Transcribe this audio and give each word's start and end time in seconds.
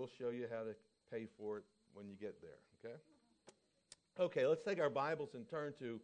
we'll 0.00 0.08
show 0.18 0.30
you 0.30 0.46
how 0.50 0.62
to 0.62 0.74
pay 1.12 1.26
for 1.36 1.58
it 1.58 1.64
when 1.92 2.08
you 2.08 2.14
get 2.18 2.40
there, 2.40 2.56
okay? 2.82 2.96
Okay, 4.18 4.46
let's 4.46 4.64
take 4.64 4.80
our 4.80 4.88
Bibles 4.88 5.34
and 5.34 5.46
turn 5.46 5.74
to 5.78 6.00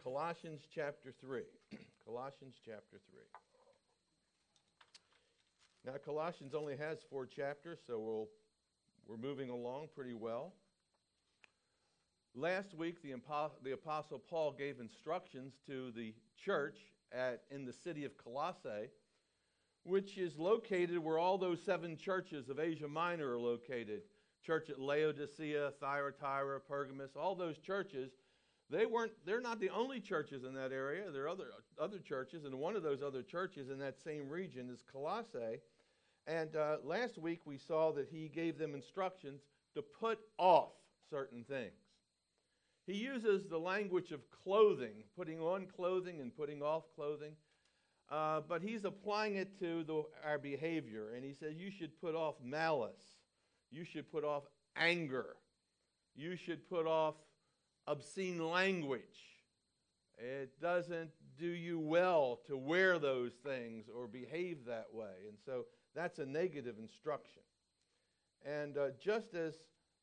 Colossians 0.00 0.60
chapter 0.72 1.12
3. 1.20 1.42
Colossians 2.06 2.54
chapter 2.64 3.00
3. 3.10 3.20
Now, 5.84 5.98
Colossians 5.98 6.54
only 6.54 6.76
has 6.76 6.98
four 7.10 7.26
chapters, 7.26 7.80
so 7.84 7.98
we'll, 7.98 8.28
we're 9.08 9.16
moving 9.16 9.50
along 9.50 9.88
pretty 9.96 10.14
well. 10.14 10.52
Last 12.36 12.72
week, 12.72 13.02
the, 13.02 13.16
the 13.64 13.72
Apostle 13.72 14.20
Paul 14.20 14.54
gave 14.56 14.78
instructions 14.78 15.54
to 15.66 15.90
the 15.90 16.14
church 16.36 16.78
at, 17.10 17.42
in 17.50 17.64
the 17.64 17.72
city 17.72 18.04
of 18.04 18.16
Colossae, 18.16 18.90
which 19.84 20.18
is 20.18 20.36
located 20.36 20.98
where 20.98 21.18
all 21.18 21.38
those 21.38 21.62
seven 21.62 21.96
churches 21.96 22.48
of 22.48 22.60
Asia 22.60 22.88
Minor 22.88 23.32
are 23.32 23.38
located. 23.38 24.02
Church 24.44 24.70
at 24.70 24.80
Laodicea, 24.80 25.72
Thyatira, 25.80 26.60
Pergamos, 26.60 27.10
all 27.16 27.34
those 27.34 27.58
churches, 27.58 28.12
they 28.70 28.86
weren't, 28.86 29.12
they're 29.26 29.40
not 29.40 29.60
the 29.60 29.70
only 29.70 30.00
churches 30.00 30.44
in 30.44 30.54
that 30.54 30.72
area. 30.72 31.10
There 31.10 31.24
are 31.24 31.28
other, 31.28 31.48
other 31.78 31.98
churches, 31.98 32.44
and 32.44 32.54
one 32.54 32.76
of 32.76 32.82
those 32.82 33.02
other 33.02 33.22
churches 33.22 33.68
in 33.68 33.78
that 33.80 34.00
same 34.00 34.28
region 34.28 34.70
is 34.70 34.84
Colossae. 34.90 35.60
And 36.26 36.54
uh, 36.54 36.76
last 36.84 37.18
week 37.18 37.40
we 37.44 37.58
saw 37.58 37.92
that 37.92 38.08
he 38.08 38.28
gave 38.28 38.58
them 38.58 38.74
instructions 38.74 39.40
to 39.74 39.82
put 39.82 40.20
off 40.38 40.70
certain 41.10 41.42
things. 41.42 41.72
He 42.86 42.94
uses 42.94 43.46
the 43.46 43.58
language 43.58 44.12
of 44.12 44.20
clothing, 44.30 45.04
putting 45.16 45.40
on 45.40 45.66
clothing 45.66 46.20
and 46.20 46.34
putting 46.34 46.62
off 46.62 46.84
clothing, 46.94 47.32
uh, 48.10 48.40
but 48.48 48.62
he's 48.62 48.84
applying 48.84 49.36
it 49.36 49.58
to 49.60 49.84
the, 49.84 50.02
our 50.24 50.38
behavior. 50.38 51.10
And 51.14 51.24
he 51.24 51.32
says 51.32 51.54
you 51.56 51.70
should 51.70 52.00
put 52.00 52.14
off 52.14 52.34
malice, 52.42 53.14
you 53.70 53.84
should 53.84 54.10
put 54.10 54.24
off 54.24 54.44
anger, 54.76 55.36
you 56.16 56.36
should 56.36 56.68
put 56.68 56.86
off 56.86 57.14
obscene 57.86 58.50
language. 58.50 59.02
It 60.18 60.60
doesn't 60.60 61.10
do 61.38 61.46
you 61.46 61.78
well 61.78 62.40
to 62.46 62.56
wear 62.56 62.98
those 62.98 63.32
things 63.42 63.86
or 63.88 64.06
behave 64.06 64.66
that 64.66 64.88
way. 64.92 65.14
And 65.28 65.38
so 65.46 65.64
that's 65.94 66.18
a 66.18 66.26
negative 66.26 66.76
instruction. 66.78 67.42
And 68.44 68.76
uh, 68.76 68.88
just 69.02 69.34
as 69.34 69.54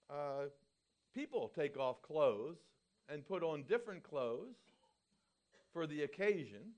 uh, 0.09 0.45
people 1.13 1.51
take 1.55 1.77
off 1.77 2.01
clothes 2.01 2.57
and 3.09 3.27
put 3.27 3.43
on 3.43 3.63
different 3.63 4.03
clothes 4.03 4.55
for 5.71 5.85
the 5.85 6.03
occasion, 6.03 6.73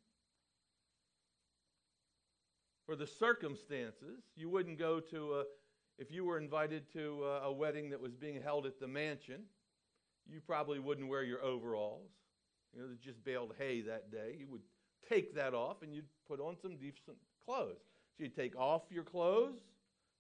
for 2.89 2.95
the 2.95 3.05
circumstances, 3.05 4.23
you 4.35 4.49
wouldn't 4.49 4.79
go 4.79 4.99
to 4.99 5.35
a, 5.35 5.43
if 5.99 6.11
you 6.11 6.25
were 6.25 6.39
invited 6.39 6.91
to 6.91 7.23
a, 7.23 7.41
a 7.41 7.51
wedding 7.51 7.91
that 7.91 8.01
was 8.01 8.15
being 8.15 8.41
held 8.41 8.65
at 8.65 8.79
the 8.79 8.87
mansion, 8.87 9.43
you 10.27 10.41
probably 10.41 10.79
wouldn't 10.79 11.07
wear 11.07 11.21
your 11.21 11.39
overalls. 11.43 12.09
You 12.73 12.81
know, 12.81 12.87
just 12.99 13.23
baled 13.23 13.53
hay 13.59 13.81
that 13.81 14.11
day. 14.11 14.37
You 14.39 14.47
would 14.47 14.63
take 15.07 15.35
that 15.35 15.53
off 15.53 15.83
and 15.83 15.93
you'd 15.93 16.07
put 16.27 16.39
on 16.39 16.57
some 16.59 16.77
decent 16.77 17.17
clothes. 17.45 17.77
So 18.17 18.23
you'd 18.23 18.35
take 18.35 18.55
off 18.55 18.81
your 18.89 19.03
clothes 19.03 19.59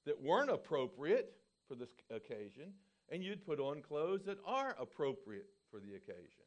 that 0.05 0.21
weren't 0.21 0.51
appropriate 0.51 1.33
for 1.67 1.73
this 1.73 1.89
occasion, 2.11 2.71
and 3.11 3.23
you'd 3.23 3.43
put 3.43 3.59
on 3.59 3.81
clothes 3.81 4.21
that 4.27 4.37
are 4.45 4.75
appropriate 4.79 5.47
for 5.71 5.79
the 5.79 5.95
occasion. 5.95 6.45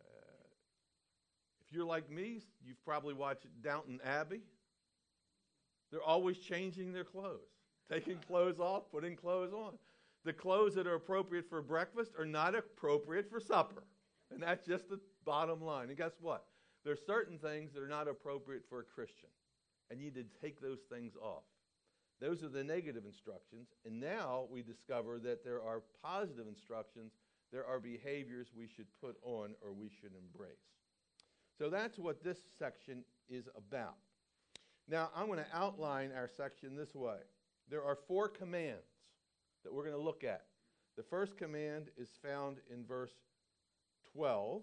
Uh, 0.00 0.46
if 1.60 1.61
you're 1.72 1.84
like 1.84 2.10
me, 2.10 2.40
you've 2.64 2.84
probably 2.84 3.14
watched 3.14 3.46
Downton 3.62 4.00
Abbey. 4.04 4.40
They're 5.90 6.02
always 6.02 6.38
changing 6.38 6.92
their 6.92 7.04
clothes, 7.04 7.50
taking 7.90 8.18
clothes 8.26 8.58
off, 8.58 8.84
putting 8.90 9.16
clothes 9.16 9.52
on. 9.52 9.74
The 10.24 10.32
clothes 10.32 10.74
that 10.76 10.86
are 10.86 10.94
appropriate 10.94 11.48
for 11.48 11.60
breakfast 11.60 12.12
are 12.18 12.24
not 12.24 12.54
appropriate 12.54 13.28
for 13.28 13.40
supper. 13.40 13.82
And 14.30 14.42
that's 14.42 14.66
just 14.66 14.88
the 14.88 15.00
bottom 15.26 15.60
line. 15.60 15.88
And 15.88 15.96
guess 15.96 16.12
what? 16.20 16.44
There 16.84 16.92
are 16.92 16.98
certain 17.06 17.38
things 17.38 17.72
that 17.74 17.82
are 17.82 17.88
not 17.88 18.08
appropriate 18.08 18.62
for 18.68 18.80
a 18.80 18.84
Christian 18.84 19.28
and 19.92 20.00
you 20.00 20.06
need 20.06 20.14
to 20.14 20.40
take 20.40 20.60
those 20.60 20.80
things 20.90 21.12
off. 21.20 21.44
Those 22.18 22.42
are 22.42 22.48
the 22.48 22.64
negative 22.64 23.04
instructions. 23.04 23.68
And 23.84 24.00
now 24.00 24.46
we 24.50 24.62
discover 24.62 25.18
that 25.18 25.44
there 25.44 25.62
are 25.62 25.82
positive 26.02 26.46
instructions. 26.48 27.12
There 27.52 27.66
are 27.66 27.78
behaviors 27.78 28.48
we 28.56 28.68
should 28.74 28.86
put 29.02 29.16
on 29.22 29.54
or 29.60 29.72
we 29.72 29.90
should 29.90 30.12
embrace. 30.16 30.52
So 31.58 31.68
that's 31.68 31.98
what 31.98 32.22
this 32.24 32.38
section 32.58 33.04
is 33.28 33.48
about. 33.56 33.96
Now, 34.88 35.10
I'm 35.14 35.26
going 35.26 35.38
to 35.38 35.56
outline 35.56 36.10
our 36.16 36.28
section 36.28 36.76
this 36.76 36.94
way. 36.94 37.18
There 37.70 37.84
are 37.84 37.96
four 38.08 38.28
commands 38.28 38.82
that 39.64 39.72
we're 39.72 39.84
going 39.84 39.96
to 39.96 40.02
look 40.02 40.24
at. 40.24 40.46
The 40.96 41.02
first 41.02 41.36
command 41.36 41.86
is 41.96 42.08
found 42.22 42.58
in 42.70 42.84
verse 42.84 43.12
12. 44.12 44.62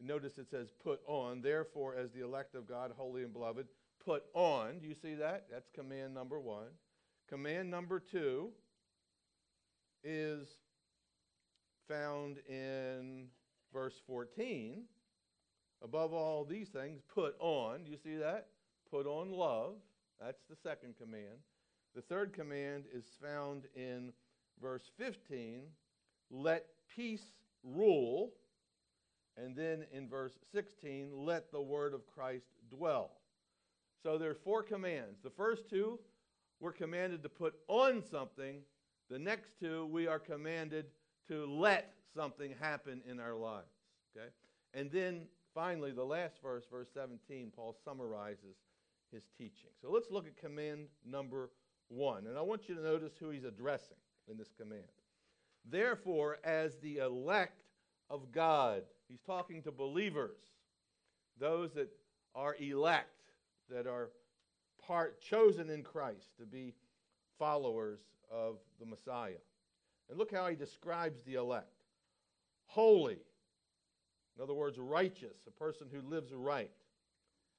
Notice 0.00 0.38
it 0.38 0.48
says, 0.50 0.68
put 0.82 1.00
on. 1.06 1.40
Therefore, 1.40 1.94
as 1.96 2.10
the 2.12 2.24
elect 2.24 2.54
of 2.54 2.68
God, 2.68 2.92
holy 2.96 3.22
and 3.22 3.32
beloved, 3.32 3.66
put 4.04 4.24
on. 4.34 4.78
Do 4.80 4.88
you 4.88 4.94
see 4.94 5.14
that? 5.14 5.46
That's 5.50 5.70
command 5.74 6.14
number 6.14 6.38
one. 6.38 6.68
Command 7.28 7.70
number 7.70 8.00
two 8.00 8.50
is 10.04 10.48
found 11.88 12.38
in 12.48 13.26
verse 13.72 14.00
14. 14.06 14.82
Above 15.82 16.12
all 16.12 16.44
these 16.44 16.68
things, 16.68 17.00
put 17.14 17.36
on. 17.38 17.86
You 17.86 17.96
see 18.02 18.16
that? 18.16 18.48
Put 18.90 19.06
on 19.06 19.30
love. 19.30 19.74
That's 20.20 20.42
the 20.50 20.56
second 20.56 20.94
command. 20.98 21.38
The 21.94 22.02
third 22.02 22.32
command 22.32 22.84
is 22.92 23.04
found 23.22 23.64
in 23.76 24.12
verse 24.60 24.90
15. 24.98 25.62
Let 26.30 26.66
peace 26.94 27.32
rule. 27.62 28.32
And 29.36 29.54
then 29.54 29.84
in 29.92 30.08
verse 30.08 30.34
16, 30.52 31.10
let 31.14 31.52
the 31.52 31.60
word 31.60 31.94
of 31.94 32.06
Christ 32.06 32.46
dwell. 32.70 33.12
So 34.02 34.18
there 34.18 34.30
are 34.30 34.34
four 34.44 34.62
commands. 34.62 35.20
The 35.22 35.30
first 35.30 35.68
two, 35.70 35.98
we're 36.60 36.72
commanded 36.72 37.22
to 37.22 37.28
put 37.28 37.54
on 37.68 38.02
something. 38.10 38.62
The 39.10 39.18
next 39.18 39.58
two, 39.60 39.86
we 39.86 40.08
are 40.08 40.18
commanded 40.18 40.86
to 41.28 41.46
let 41.46 41.94
something 42.14 42.54
happen 42.60 43.00
in 43.08 43.20
our 43.20 43.34
lives. 43.34 43.66
Okay? 44.16 44.28
And 44.74 44.90
then 44.90 45.26
finally, 45.58 45.90
the 45.90 46.04
last 46.04 46.36
verse, 46.40 46.62
verse 46.70 46.86
17, 46.94 47.50
Paul 47.54 47.74
summarizes 47.84 48.54
his 49.12 49.24
teaching. 49.36 49.70
So 49.82 49.90
let's 49.90 50.08
look 50.08 50.24
at 50.24 50.36
command 50.36 50.86
number 51.04 51.50
one. 51.88 52.28
And 52.28 52.38
I 52.38 52.42
want 52.42 52.68
you 52.68 52.76
to 52.76 52.80
notice 52.80 53.14
who 53.18 53.30
he's 53.30 53.42
addressing 53.42 53.96
in 54.30 54.38
this 54.38 54.52
command. 54.56 54.84
Therefore, 55.68 56.38
as 56.44 56.76
the 56.76 56.98
elect 56.98 57.64
of 58.08 58.30
God, 58.30 58.82
He's 59.08 59.20
talking 59.20 59.62
to 59.62 59.72
believers, 59.72 60.38
those 61.40 61.72
that 61.72 61.88
are 62.34 62.54
elect, 62.60 63.08
that 63.70 63.86
are 63.86 64.10
part 64.86 65.20
chosen 65.20 65.70
in 65.70 65.82
Christ 65.82 66.36
to 66.38 66.46
be 66.46 66.74
followers 67.38 68.00
of 68.30 68.58
the 68.78 68.86
Messiah. 68.86 69.40
And 70.08 70.18
look 70.18 70.32
how 70.32 70.46
he 70.46 70.56
describes 70.56 71.20
the 71.22 71.34
elect. 71.34 71.72
Holy, 72.66 73.18
in 74.38 74.44
other 74.44 74.54
words, 74.54 74.78
righteous, 74.78 75.36
a 75.46 75.50
person 75.50 75.88
who 75.92 76.00
lives 76.08 76.32
right. 76.32 76.70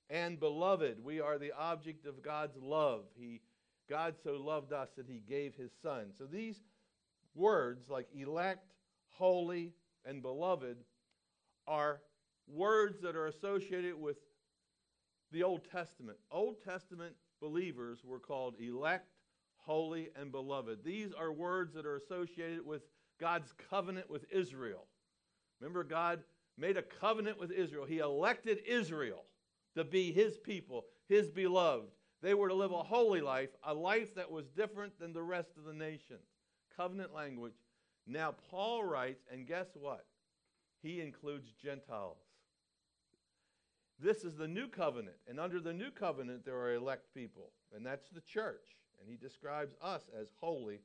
And 0.09 0.40
beloved, 0.40 1.03
we 1.03 1.19
are 1.19 1.38
the 1.38 1.51
object 1.51 2.06
of 2.06 2.23
God's 2.23 2.57
love. 2.57 3.03
He 3.16 3.41
God 3.90 4.16
so 4.23 4.34
loved 4.34 4.72
us 4.72 4.89
that 4.95 5.07
he 5.07 5.22
gave 5.28 5.56
his 5.56 5.72
son. 5.81 6.12
So 6.16 6.25
these 6.25 6.62
words 7.35 7.89
like 7.89 8.07
elect, 8.16 8.72
holy, 9.09 9.73
and 10.06 10.22
beloved 10.22 10.78
are 11.68 12.01
words 12.47 13.01
that 13.01 13.16
are 13.16 13.28
associated 13.28 14.00
with 14.00 14.18
the 15.31 15.44
Old 15.44 15.62
Testament. 15.72 16.18
Old 16.31 16.63
Testament 16.63 17.16
believers 17.41 18.00
were 18.03 18.19
called 18.19 18.56
elect, 18.59 19.09
holy, 19.57 20.09
and 20.15 20.31
beloved. 20.31 20.83
These 20.83 21.12
are 21.13 21.31
words 21.31 21.74
that 21.74 21.86
are 21.86 21.98
associated 21.98 22.65
with 22.65 22.83
God's 23.19 23.53
covenant 23.69 24.09
with 24.09 24.25
Israel. 24.31 24.86
Remember, 25.59 25.83
God 25.83 26.21
made 26.59 26.77
a 26.77 26.81
covenant 26.81 27.39
with 27.39 27.51
Israel. 27.51 27.85
He 27.85 28.00
elected 28.00 28.59
Israel 28.67 29.25
to 29.75 29.83
be 29.83 30.11
his 30.11 30.38
people, 30.38 30.85
his 31.07 31.29
beloved. 31.29 31.88
They 32.21 32.33
were 32.33 32.50
to 32.50 32.53
live 32.53 32.71
a 32.71 32.83
holy 32.83 33.21
life, 33.21 33.50
a 33.63 33.73
life 33.73 34.15
that 34.15 34.29
was 34.29 34.50
different 34.50 35.00
than 35.00 35.13
the 35.13 35.23
rest 35.23 35.51
of 35.57 35.63
the 35.63 35.73
nations. 35.73 36.25
Covenant 36.75 37.13
language. 37.13 37.53
Now, 38.06 38.35
Paul 38.50 38.83
writes, 38.83 39.23
and 39.31 39.47
guess 39.47 39.67
what? 39.73 40.06
he 40.81 41.01
includes 41.01 41.51
Gentiles. 41.61 42.17
This 44.01 44.23
is 44.23 44.35
the 44.35 44.47
new 44.47 44.67
covenant. 44.67 45.17
And 45.27 45.39
under 45.39 45.59
the 45.59 45.73
new 45.73 45.91
covenant, 45.91 46.45
there 46.45 46.57
are 46.57 46.73
elect 46.73 47.13
people, 47.13 47.51
and 47.75 47.85
that's 47.85 48.09
the 48.09 48.21
church. 48.21 48.77
And 49.00 49.09
he 49.09 49.17
describes 49.17 49.75
us 49.81 50.03
as 50.19 50.27
holy 50.39 50.81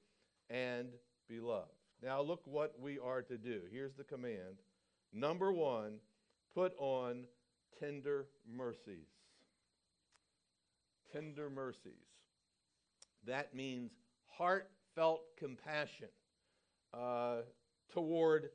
and 0.51 0.89
beloved. 1.29 1.71
Now, 2.03 2.21
look 2.21 2.43
what 2.45 2.75
we 2.81 2.99
are 2.99 3.23
to 3.23 3.39
do. 3.39 3.63
Here's 3.71 3.95
the 3.95 4.05
command. 4.05 4.59
Number 5.15 5.53
one, 5.53 5.99
put 6.55 6.73
on 6.77 7.25
tender 7.79 8.27
mercies. 8.53 9.07
Tender 11.13 11.49
mercies. 11.49 11.93
That 13.25 13.55
means 13.55 13.93
heartfelt 14.27 15.23
compassion 15.39 16.09
uh, 16.93 17.43
toward 17.93 18.51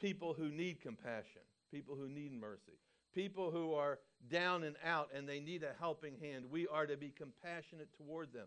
people 0.00 0.34
who 0.34 0.50
need 0.50 0.80
compassion, 0.80 1.42
people 1.70 1.94
who 1.94 2.08
need 2.08 2.32
mercy, 2.32 2.78
people 3.14 3.52
who 3.52 3.74
are 3.74 4.00
down 4.28 4.64
and 4.64 4.74
out 4.84 5.10
and 5.14 5.28
they 5.28 5.38
need 5.38 5.62
a 5.62 5.78
helping 5.78 6.16
hand. 6.20 6.46
We 6.50 6.66
are 6.66 6.86
to 6.86 6.96
be 6.96 7.10
compassionate 7.16 7.88
toward 7.96 8.32
them. 8.32 8.46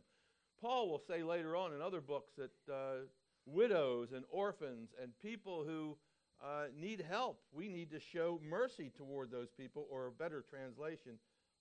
Paul 0.62 0.90
will 0.90 1.02
say 1.08 1.24
later 1.24 1.56
on 1.56 1.74
in 1.74 1.82
other 1.82 2.02
books 2.02 2.34
that 2.38 2.52
uh, 2.72 3.06
widows 3.46 4.10
and 4.14 4.26
orphans 4.30 4.90
and 5.02 5.12
people 5.22 5.64
who 5.66 5.98
uh, 6.44 6.66
need 6.78 7.04
help, 7.10 7.40
we 7.54 7.70
need 7.70 7.90
to 7.92 8.00
show 8.00 8.40
mercy 8.48 8.92
toward 8.96 9.32
those 9.32 9.50
people, 9.58 9.88
or 9.90 10.08
a 10.08 10.12
better 10.12 10.44
translation, 10.48 11.14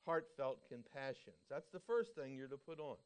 heartfelt 0.05 0.58
compassion. 0.69 1.32
That's 1.49 1.69
the 1.73 1.81
first 1.81 2.14
thing 2.14 2.34
you're 2.34 2.49
to 2.49 2.56
put 2.56 2.81
on. 2.81 2.96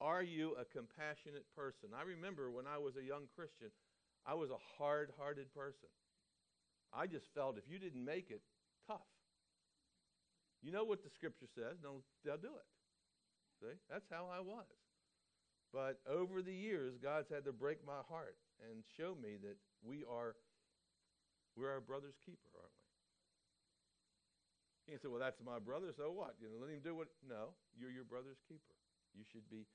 Are 0.00 0.22
you 0.22 0.54
a 0.60 0.64
compassionate 0.64 1.46
person? 1.56 1.90
I 1.98 2.02
remember 2.02 2.50
when 2.50 2.66
I 2.66 2.78
was 2.78 2.96
a 2.96 3.02
young 3.02 3.24
Christian, 3.34 3.68
I 4.26 4.34
was 4.34 4.50
a 4.50 4.60
hard 4.76 5.10
hearted 5.18 5.52
person. 5.54 5.88
I 6.92 7.06
just 7.06 7.26
felt 7.34 7.58
if 7.58 7.64
you 7.68 7.78
didn't 7.78 8.04
make 8.04 8.30
it, 8.30 8.42
tough. 8.86 9.00
You 10.62 10.72
know 10.72 10.84
what 10.84 11.02
the 11.02 11.10
scripture 11.10 11.46
says, 11.54 11.78
no, 11.82 12.02
they'll 12.24 12.36
do 12.36 12.48
it. 12.48 12.68
See? 13.60 13.76
That's 13.90 14.06
how 14.10 14.28
I 14.32 14.40
was. 14.40 14.66
But 15.72 16.00
over 16.08 16.42
the 16.42 16.54
years, 16.54 16.94
God's 17.02 17.28
had 17.28 17.44
to 17.44 17.52
break 17.52 17.78
my 17.86 18.00
heart 18.08 18.36
and 18.70 18.82
show 18.96 19.14
me 19.20 19.36
that 19.42 19.56
we 19.82 20.04
are 20.10 20.34
we're 21.58 21.74
our 21.74 21.82
brother's 21.82 22.14
keeper, 22.24 22.54
aren't 22.54 22.70
we? 22.70 22.86
You 24.86 24.96
can 24.96 25.02
say, 25.02 25.08
well, 25.10 25.20
that's 25.20 25.42
my 25.44 25.58
brother, 25.58 25.92
so 25.92 26.10
what? 26.14 26.38
You 26.40 26.48
know, 26.48 26.64
let 26.64 26.70
him 26.70 26.80
do 26.82 26.94
what 26.94 27.08
no, 27.28 27.52
you're 27.76 27.90
your 27.90 28.06
brother's 28.06 28.38
keeper. 28.48 28.78
You 29.12 29.24
should 29.30 29.50
be 29.50 29.66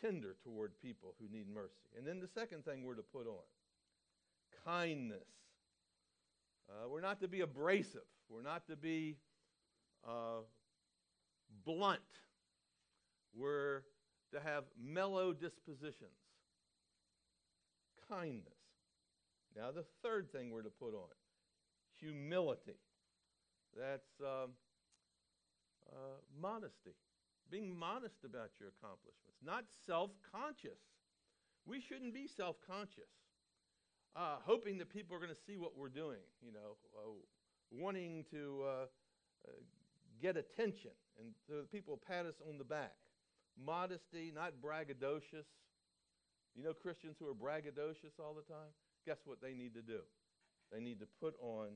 tender 0.00 0.36
toward 0.42 0.72
people 0.80 1.14
who 1.18 1.26
need 1.28 1.46
mercy. 1.52 1.90
And 1.96 2.06
then 2.06 2.20
the 2.20 2.28
second 2.28 2.64
thing 2.64 2.84
we're 2.84 2.94
to 2.94 3.02
put 3.02 3.26
on 3.26 3.42
kindness. 4.64 5.28
Uh, 6.68 6.88
we're 6.88 7.00
not 7.00 7.20
to 7.20 7.28
be 7.28 7.40
abrasive. 7.40 8.06
We're 8.28 8.42
not 8.42 8.66
to 8.68 8.76
be 8.76 9.16
uh, 10.06 10.42
blunt. 11.64 12.00
We're 13.34 13.82
to 14.32 14.40
have 14.40 14.64
mellow 14.80 15.32
dispositions. 15.32 16.10
Kindness. 18.08 18.57
Now, 19.58 19.72
the 19.72 19.84
third 20.04 20.30
thing 20.30 20.52
we're 20.52 20.62
to 20.62 20.70
put 20.70 20.94
on 20.94 21.10
humility. 22.00 22.78
That's 23.76 24.08
um, 24.20 24.50
uh, 25.90 26.22
modesty. 26.40 26.94
Being 27.50 27.76
modest 27.76 28.24
about 28.24 28.50
your 28.60 28.68
accomplishments, 28.68 29.40
not 29.44 29.64
self 29.86 30.10
conscious. 30.32 30.78
We 31.66 31.80
shouldn't 31.80 32.14
be 32.14 32.28
self 32.28 32.56
conscious, 32.66 33.10
uh, 34.14 34.36
hoping 34.44 34.78
that 34.78 34.90
people 34.90 35.16
are 35.16 35.18
going 35.18 35.34
to 35.34 35.42
see 35.46 35.56
what 35.56 35.76
we're 35.76 35.88
doing, 35.88 36.22
you 36.40 36.52
know, 36.52 36.76
uh, 36.96 37.10
wanting 37.72 38.24
to 38.30 38.62
uh, 38.64 38.86
uh, 39.48 39.52
get 40.22 40.36
attention 40.36 40.92
and 41.18 41.34
so 41.48 41.64
people 41.70 42.00
pat 42.06 42.26
us 42.26 42.36
on 42.48 42.58
the 42.58 42.64
back. 42.64 42.94
Modesty, 43.58 44.30
not 44.32 44.52
braggadocious. 44.64 45.48
You 46.54 46.62
know 46.64 46.72
Christians 46.72 47.16
who 47.18 47.26
are 47.26 47.34
braggadocious 47.34 48.18
all 48.20 48.34
the 48.34 48.42
time? 48.52 48.70
Guess 49.08 49.24
what 49.24 49.40
they 49.40 49.54
need 49.54 49.72
to 49.72 49.80
do? 49.80 50.00
They 50.70 50.80
need 50.80 51.00
to 51.00 51.06
put 51.18 51.34
on 51.40 51.68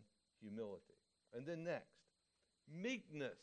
humility. 0.43 1.01
And 1.33 1.47
then 1.47 1.65
next, 1.65 1.97
meekness. 2.69 3.39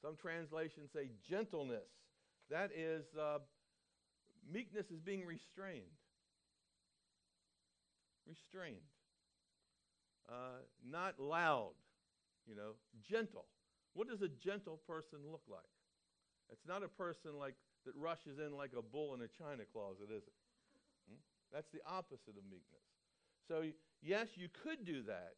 Some 0.00 0.16
translations 0.16 0.88
say 0.94 1.10
gentleness. 1.28 1.92
That 2.48 2.70
is, 2.74 3.04
uh, 3.20 3.40
meekness 4.50 4.86
is 4.90 4.98
being 4.98 5.26
restrained. 5.26 5.92
Restrained. 8.26 8.88
Uh, 10.26 10.64
not 10.82 11.20
loud, 11.20 11.72
you 12.46 12.54
know, 12.54 12.76
gentle. 13.06 13.44
What 13.92 14.08
does 14.08 14.22
a 14.22 14.28
gentle 14.28 14.80
person 14.86 15.18
look 15.30 15.42
like? 15.50 15.68
It's 16.50 16.66
not 16.66 16.82
a 16.82 16.88
person 16.88 17.38
like 17.38 17.56
that 17.84 17.92
rushes 17.94 18.38
in 18.38 18.56
like 18.56 18.70
a 18.72 18.80
bull 18.80 19.12
in 19.12 19.20
a 19.20 19.28
china 19.28 19.64
closet, 19.70 20.08
is 20.10 20.22
it? 20.22 20.39
That's 21.52 21.68
the 21.72 21.80
opposite 21.86 22.36
of 22.36 22.44
meekness. 22.44 22.86
So, 23.48 23.64
yes, 24.02 24.28
you 24.36 24.48
could 24.62 24.84
do 24.84 25.02
that. 25.02 25.34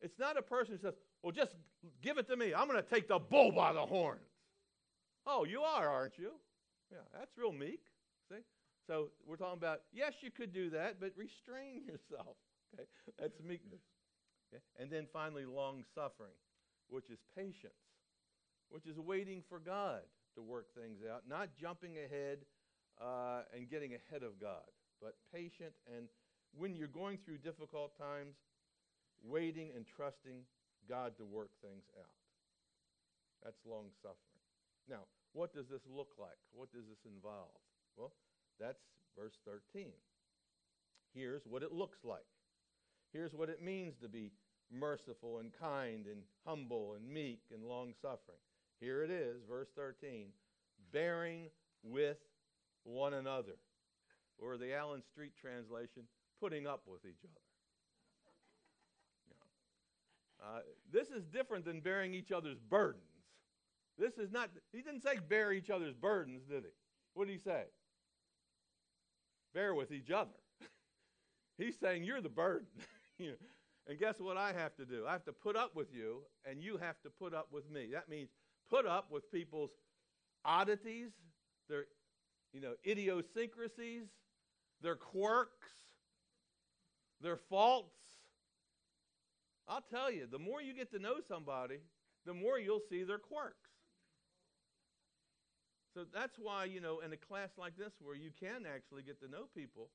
It's 0.00 0.18
not 0.18 0.36
a 0.36 0.42
person 0.42 0.74
who 0.74 0.80
says, 0.80 0.94
well, 1.22 1.32
just 1.32 1.54
give 2.02 2.18
it 2.18 2.28
to 2.28 2.36
me. 2.36 2.54
I'm 2.54 2.68
going 2.68 2.82
to 2.82 2.88
take 2.88 3.08
the 3.08 3.18
bull 3.18 3.52
by 3.52 3.72
the 3.72 3.84
horns. 3.84 4.20
Oh, 5.26 5.44
you 5.44 5.62
are, 5.62 5.88
aren't 5.88 6.18
you? 6.18 6.32
Yeah, 6.90 6.98
that's 7.12 7.36
real 7.36 7.52
meek. 7.52 7.80
See? 8.28 8.40
So 8.86 9.08
we're 9.26 9.36
talking 9.36 9.58
about, 9.58 9.80
yes, 9.92 10.14
you 10.20 10.30
could 10.30 10.52
do 10.52 10.70
that, 10.70 11.00
but 11.00 11.12
restrain 11.16 11.82
yourself. 11.84 12.36
Okay? 12.74 12.86
That's 13.18 13.40
meekness. 13.42 13.80
Okay? 14.52 14.62
And 14.78 14.90
then 14.90 15.06
finally, 15.12 15.44
long 15.44 15.84
suffering, 15.94 16.36
which 16.88 17.10
is 17.10 17.18
patience, 17.34 17.74
which 18.68 18.86
is 18.86 18.98
waiting 18.98 19.42
for 19.48 19.58
God 19.58 20.02
to 20.36 20.42
work 20.42 20.66
things 20.74 20.98
out, 21.10 21.22
not 21.28 21.48
jumping 21.60 21.96
ahead 21.96 22.38
uh, 23.00 23.42
and 23.54 23.68
getting 23.68 23.92
ahead 23.94 24.22
of 24.22 24.40
God, 24.40 24.68
but 25.02 25.14
patient 25.32 25.72
and 25.86 26.08
when 26.56 26.74
you're 26.74 26.88
going 26.88 27.18
through 27.24 27.38
difficult 27.38 27.96
times, 27.98 28.36
waiting 29.22 29.70
and 29.74 29.84
trusting 29.86 30.44
God 30.88 31.16
to 31.18 31.24
work 31.24 31.50
things 31.60 31.84
out. 31.98 32.10
That's 33.44 33.58
long 33.66 33.90
suffering. 34.00 34.40
Now, 34.88 35.04
what 35.32 35.52
does 35.52 35.68
this 35.68 35.82
look 35.88 36.14
like? 36.18 36.38
What 36.52 36.72
does 36.72 36.84
this 36.88 37.04
involve? 37.04 37.60
Well, 37.96 38.12
that's 38.58 38.80
verse 39.18 39.36
13. 39.44 39.90
Here's 41.14 41.42
what 41.46 41.62
it 41.62 41.72
looks 41.72 41.98
like. 42.04 42.26
Here's 43.12 43.34
what 43.34 43.48
it 43.48 43.62
means 43.62 43.94
to 44.02 44.08
be 44.08 44.32
merciful 44.72 45.38
and 45.38 45.52
kind 45.58 46.06
and 46.06 46.22
humble 46.44 46.94
and 46.94 47.08
meek 47.08 47.40
and 47.52 47.64
long 47.64 47.92
suffering. 48.00 48.40
Here 48.80 49.02
it 49.02 49.10
is, 49.10 49.42
verse 49.48 49.68
13 49.76 50.28
bearing 50.92 51.48
with 51.82 52.18
one 52.84 53.14
another. 53.14 53.56
Or 54.38 54.56
the 54.56 54.74
Allen 54.74 55.02
Street 55.02 55.32
translation, 55.40 56.02
putting 56.40 56.66
up 56.66 56.82
with 56.86 57.04
each 57.04 57.24
other. 57.24 57.40
Uh, 60.42 60.60
this 60.92 61.08
is 61.08 61.24
different 61.24 61.64
than 61.64 61.80
bearing 61.80 62.14
each 62.14 62.30
other's 62.30 62.58
burdens. 62.58 63.02
This 63.98 64.18
is 64.18 64.30
not, 64.30 64.50
he 64.72 64.82
didn't 64.82 65.02
say 65.02 65.18
bear 65.28 65.52
each 65.52 65.70
other's 65.70 65.94
burdens, 65.94 66.42
did 66.48 66.64
he? 66.64 66.70
What 67.14 67.26
did 67.26 67.32
he 67.32 67.38
say? 67.38 67.64
Bear 69.54 69.74
with 69.74 69.90
each 69.90 70.10
other. 70.10 70.36
He's 71.58 71.78
saying 71.78 72.04
you're 72.04 72.20
the 72.20 72.28
burden. 72.28 72.66
and 73.18 73.98
guess 73.98 74.20
what 74.20 74.36
I 74.36 74.52
have 74.52 74.76
to 74.76 74.84
do? 74.84 75.06
I 75.08 75.12
have 75.12 75.24
to 75.24 75.32
put 75.32 75.56
up 75.56 75.74
with 75.74 75.94
you, 75.94 76.18
and 76.48 76.62
you 76.62 76.76
have 76.76 77.00
to 77.02 77.10
put 77.10 77.32
up 77.32 77.48
with 77.50 77.70
me. 77.70 77.88
That 77.92 78.10
means 78.10 78.28
put 78.68 78.86
up 78.86 79.10
with 79.10 79.30
people's 79.32 79.70
oddities, 80.44 81.10
their 81.68 81.86
you 82.52 82.60
know, 82.60 82.74
idiosyncrasies, 82.86 84.08
their 84.82 84.96
quirks, 84.96 85.68
their 87.20 87.36
faults. 87.36 87.96
I'll 89.68 89.84
tell 89.90 90.10
you, 90.10 90.26
the 90.30 90.38
more 90.38 90.62
you 90.62 90.74
get 90.74 90.90
to 90.92 90.98
know 90.98 91.16
somebody, 91.26 91.78
the 92.24 92.34
more 92.34 92.58
you'll 92.58 92.82
see 92.88 93.02
their 93.02 93.18
quirks. 93.18 93.70
So 95.94 96.04
that's 96.12 96.36
why, 96.38 96.66
you 96.66 96.80
know, 96.80 97.00
in 97.00 97.12
a 97.12 97.16
class 97.16 97.48
like 97.56 97.76
this 97.78 97.92
where 98.00 98.14
you 98.14 98.30
can 98.38 98.66
actually 98.66 99.02
get 99.02 99.18
to 99.20 99.28
know 99.28 99.48
people, 99.56 99.88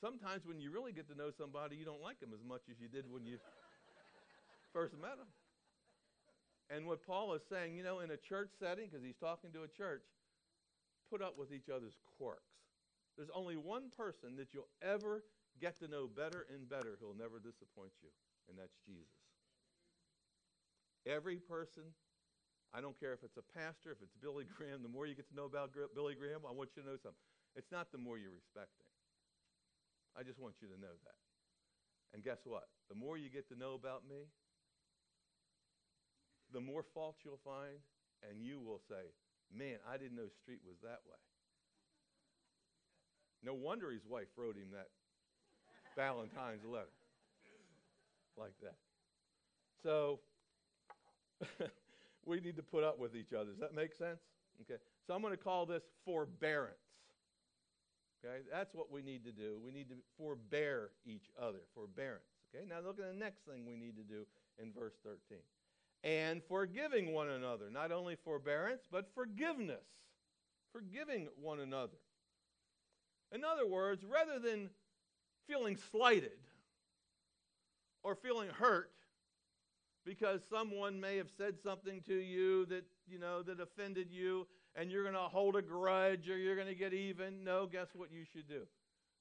sometimes 0.00 0.46
when 0.46 0.60
you 0.60 0.70
really 0.70 0.92
get 0.92 1.08
to 1.08 1.16
know 1.18 1.30
somebody, 1.36 1.74
you 1.74 1.84
don't 1.84 2.00
like 2.00 2.20
them 2.20 2.30
as 2.32 2.46
much 2.46 2.62
as 2.70 2.76
you 2.80 2.86
did 2.86 3.10
when 3.10 3.26
you 3.26 3.38
first 4.72 4.94
met 4.94 5.18
them. 5.18 5.26
And 6.70 6.86
what 6.86 7.04
Paul 7.04 7.34
is 7.34 7.42
saying, 7.50 7.74
you 7.74 7.82
know, 7.82 7.98
in 7.98 8.12
a 8.12 8.16
church 8.16 8.50
setting, 8.58 8.86
because 8.86 9.04
he's 9.04 9.18
talking 9.18 9.50
to 9.52 9.64
a 9.64 9.68
church, 9.68 10.04
put 11.10 11.20
up 11.20 11.36
with 11.36 11.52
each 11.52 11.68
other's 11.68 11.98
quirks. 12.16 12.61
There's 13.16 13.32
only 13.34 13.56
one 13.56 13.92
person 13.96 14.36
that 14.36 14.54
you'll 14.54 14.72
ever 14.80 15.24
get 15.60 15.78
to 15.80 15.88
know 15.88 16.08
better 16.08 16.46
and 16.48 16.68
better 16.68 16.96
who'll 17.00 17.16
never 17.16 17.38
disappoint 17.38 17.92
you, 18.00 18.08
and 18.48 18.56
that's 18.58 18.76
Jesus. 18.86 19.20
Every 21.04 21.36
person, 21.36 21.82
I 22.72 22.80
don't 22.80 22.98
care 22.98 23.12
if 23.12 23.22
it's 23.22 23.36
a 23.36 23.44
pastor, 23.52 23.92
if 23.92 24.00
it's 24.00 24.16
Billy 24.16 24.46
Graham, 24.48 24.82
the 24.82 24.88
more 24.88 25.04
you 25.04 25.14
get 25.14 25.28
to 25.28 25.36
know 25.36 25.44
about 25.44 25.76
Billy 25.94 26.14
Graham, 26.14 26.46
I 26.48 26.52
want 26.52 26.70
you 26.74 26.82
to 26.82 26.88
know 26.88 26.96
something. 26.96 27.20
It's 27.54 27.70
not 27.70 27.92
the 27.92 28.00
more 28.00 28.16
you 28.16 28.32
respect 28.32 28.72
him. 28.80 28.88
I 30.16 30.22
just 30.22 30.40
want 30.40 30.56
you 30.60 30.68
to 30.68 30.78
know 30.80 30.96
that. 31.04 31.20
And 32.14 32.24
guess 32.24 32.44
what? 32.44 32.68
The 32.88 32.94
more 32.94 33.16
you 33.16 33.28
get 33.28 33.48
to 33.48 33.56
know 33.56 33.74
about 33.74 34.04
me, 34.08 34.28
the 36.52 36.60
more 36.60 36.84
faults 36.94 37.20
you'll 37.24 37.40
find, 37.44 37.80
and 38.20 38.44
you 38.44 38.60
will 38.60 38.80
say, 38.88 39.12
Man, 39.52 39.76
I 39.84 39.96
didn't 40.00 40.16
know 40.16 40.28
Street 40.40 40.60
was 40.64 40.80
that 40.80 41.04
way. 41.04 41.20
No 43.44 43.54
wonder 43.54 43.90
his 43.90 44.04
wife 44.08 44.28
wrote 44.36 44.56
him 44.56 44.68
that 44.72 44.88
Valentine's 45.96 46.64
letter. 46.64 46.86
Like 48.36 48.54
that. 48.62 48.76
So 49.82 50.20
we 52.24 52.40
need 52.40 52.56
to 52.56 52.62
put 52.62 52.84
up 52.84 52.98
with 52.98 53.14
each 53.14 53.32
other. 53.32 53.50
Does 53.50 53.60
that 53.60 53.74
make 53.74 53.94
sense? 53.94 54.20
Okay. 54.62 54.80
So 55.06 55.14
I'm 55.14 55.22
going 55.22 55.36
to 55.36 55.42
call 55.42 55.66
this 55.66 55.82
forbearance. 56.04 56.76
Okay, 58.24 58.42
that's 58.52 58.72
what 58.72 58.90
we 58.90 59.02
need 59.02 59.24
to 59.24 59.32
do. 59.32 59.58
We 59.64 59.72
need 59.72 59.88
to 59.88 59.96
forbear 60.16 60.90
each 61.04 61.30
other, 61.40 61.58
forbearance. 61.74 62.22
Okay, 62.54 62.64
now 62.68 62.76
look 62.86 63.00
at 63.00 63.06
the 63.12 63.18
next 63.18 63.40
thing 63.44 63.66
we 63.66 63.74
need 63.74 63.96
to 63.96 64.04
do 64.04 64.24
in 64.58 64.72
verse 64.72 64.94
13. 65.02 65.38
And 66.04 66.40
forgiving 66.48 67.12
one 67.12 67.30
another, 67.30 67.68
not 67.70 67.90
only 67.90 68.16
forbearance, 68.24 68.82
but 68.90 69.08
forgiveness. 69.14 69.84
Forgiving 70.72 71.28
one 71.40 71.60
another. 71.60 71.98
In 73.32 73.44
other 73.44 73.66
words, 73.66 74.04
rather 74.04 74.38
than 74.38 74.70
feeling 75.48 75.78
slighted 75.90 76.38
or 78.02 78.14
feeling 78.14 78.48
hurt 78.50 78.90
because 80.04 80.40
someone 80.50 81.00
may 81.00 81.16
have 81.16 81.30
said 81.36 81.54
something 81.62 82.02
to 82.06 82.14
you 82.14 82.66
that, 82.66 82.84
you 83.06 83.18
know, 83.18 83.42
that 83.42 83.60
offended 83.60 84.08
you 84.10 84.46
and 84.74 84.90
you're 84.90 85.02
going 85.02 85.14
to 85.14 85.20
hold 85.20 85.56
a 85.56 85.62
grudge 85.62 86.28
or 86.28 86.36
you're 86.36 86.56
going 86.56 86.68
to 86.68 86.74
get 86.74 86.92
even. 86.92 87.44
No, 87.44 87.66
guess 87.66 87.88
what 87.94 88.10
you 88.12 88.24
should 88.32 88.48
do? 88.48 88.62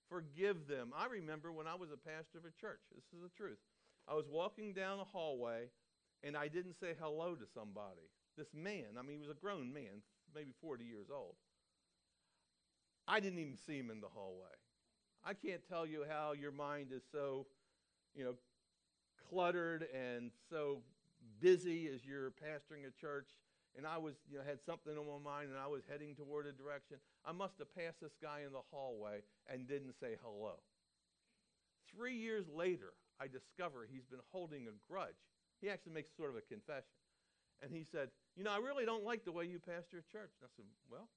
Forgive 0.09 0.67
them. 0.67 0.91
I 0.97 1.05
remember 1.05 1.51
when 1.51 1.67
I 1.67 1.75
was 1.75 1.89
a 1.91 1.97
pastor 1.97 2.39
of 2.39 2.45
a 2.45 2.59
church. 2.59 2.81
This 2.93 3.03
is 3.13 3.21
the 3.23 3.29
truth. 3.37 3.59
I 4.07 4.13
was 4.13 4.25
walking 4.29 4.73
down 4.73 4.99
a 4.99 5.05
hallway 5.05 5.69
and 6.23 6.35
I 6.35 6.47
didn't 6.47 6.79
say 6.79 6.93
hello 6.99 7.35
to 7.35 7.45
somebody. 7.53 8.09
This 8.37 8.47
man, 8.53 8.97
I 8.97 9.03
mean, 9.03 9.17
he 9.17 9.27
was 9.27 9.35
a 9.35 9.39
grown 9.39 9.71
man, 9.71 10.03
maybe 10.33 10.51
40 10.61 10.83
years 10.83 11.07
old. 11.13 11.35
I 13.08 13.20
didn't 13.20 13.39
even 13.39 13.58
see 13.58 13.77
him 13.77 13.89
in 13.89 14.01
the 14.01 14.08
hallway. 14.08 14.55
I 15.24 15.34
can't 15.34 15.62
tell 15.67 15.86
you 15.86 16.03
how 16.08 16.34
your 16.34 16.51
mind 16.51 16.88
is 16.91 17.03
so, 17.12 17.46
you 18.15 18.24
know, 18.24 18.34
cluttered 19.29 19.88
and 19.93 20.31
so 20.50 20.81
busy 21.39 21.88
as 21.88 22.05
you're 22.05 22.31
pastoring 22.31 22.88
a 22.88 22.91
church 23.00 23.27
and 23.77 23.88
I 23.88 23.98
was, 23.98 24.15
you 24.29 24.38
know, 24.38 24.43
had 24.43 24.60
something 24.65 24.98
on 24.98 25.08
my 25.08 25.24
mind 25.24 25.50
and 25.50 25.60
I 25.60 25.67
was 25.67 25.84
heading 25.89 26.15
toward 26.15 26.46
a 26.46 26.51
direction, 26.51 26.98
I 27.25 27.31
must 27.31 27.58
have 27.60 27.74
passed 27.74 28.01
this 28.01 28.17
guy 28.22 28.41
in 28.46 28.51
the 28.51 28.65
hallway 28.72 29.22
and 29.48 29.67
didn't 29.67 29.93
say 30.00 30.17
hello. 30.22 30.60
Three 31.96 32.15
years 32.15 32.46
later, 32.53 32.93
I 33.20 33.27
discover 33.27 33.88
he's 33.89 34.05
been 34.05 34.24
holding 34.31 34.67
a 34.67 34.75
grudge. 34.91 35.20
He 35.62 35.70
actually 35.70 35.93
makes 35.93 36.15
sort 36.17 36.31
of 36.31 36.36
a 36.38 36.41
confession. 36.41 37.00
And 37.62 37.72
he 37.72 37.86
said, 37.91 38.10
You 38.36 38.43
know, 38.43 38.51
I 38.51 38.58
really 38.58 38.86
don't 38.86 39.05
like 39.05 39.24
the 39.24 39.31
way 39.31 39.46
you 39.46 39.60
pastor 39.60 40.01
a 40.01 40.12
church. 40.12 40.34
And 40.41 40.50
I 40.50 40.51
said, 40.55 40.65
Well, 40.89 41.08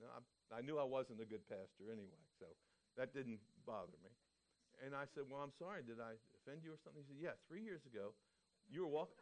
no, 0.00 0.08
I, 0.10 0.20
I 0.58 0.60
knew 0.62 0.78
I 0.78 0.86
wasn't 0.86 1.20
a 1.20 1.28
good 1.28 1.44
pastor 1.48 1.90
anyway, 1.90 2.22
so 2.38 2.46
that 2.96 3.12
didn't 3.12 3.38
bother 3.66 3.98
me. 4.02 4.10
And 4.84 4.94
I 4.94 5.10
said, 5.10 5.26
Well, 5.26 5.42
I'm 5.42 5.54
sorry. 5.58 5.82
Did 5.82 5.98
I 5.98 6.14
offend 6.38 6.62
you 6.62 6.70
or 6.70 6.78
something? 6.78 7.02
He 7.02 7.08
said, 7.10 7.18
Yeah, 7.18 7.34
three 7.50 7.62
years 7.62 7.82
ago, 7.84 8.14
you 8.70 8.86
were 8.86 8.92
walking 8.92 9.18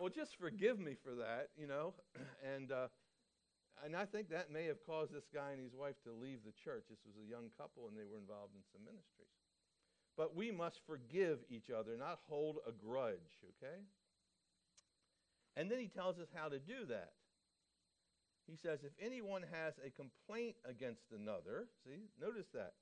well, 0.00 0.08
just 0.08 0.40
forgive 0.40 0.80
me 0.80 0.96
for 1.04 1.14
that, 1.16 1.50
you 1.60 1.66
know. 1.66 1.92
and 2.56 2.72
uh, 2.72 2.88
and 3.84 3.94
I 3.94 4.06
think 4.06 4.30
that 4.30 4.50
may 4.50 4.64
have 4.64 4.80
caused 4.84 5.12
this 5.12 5.28
guy 5.32 5.52
and 5.52 5.60
his 5.60 5.74
wife 5.74 5.96
to 6.04 6.12
leave 6.12 6.40
the 6.44 6.52
church. 6.52 6.84
This 6.88 7.04
was 7.04 7.16
a 7.20 7.28
young 7.28 7.52
couple, 7.56 7.86
and 7.86 7.96
they 7.96 8.08
were 8.08 8.16
involved 8.16 8.56
in 8.56 8.64
some 8.72 8.80
ministries. 8.84 9.36
But 10.16 10.34
we 10.34 10.50
must 10.50 10.80
forgive 10.86 11.40
each 11.48 11.70
other, 11.70 11.96
not 11.96 12.18
hold 12.28 12.58
a 12.66 12.72
grudge, 12.72 13.40
okay? 13.56 13.80
And 15.56 15.70
then 15.70 15.78
he 15.78 15.88
tells 15.88 16.18
us 16.18 16.28
how 16.34 16.48
to 16.48 16.58
do 16.58 16.84
that. 16.88 17.12
He 18.46 18.56
says, 18.56 18.80
if 18.82 18.92
anyone 19.00 19.42
has 19.52 19.74
a 19.84 19.90
complaint 19.90 20.56
against 20.68 21.12
another, 21.14 21.68
see, 21.84 22.10
notice 22.20 22.48
that. 22.54 22.72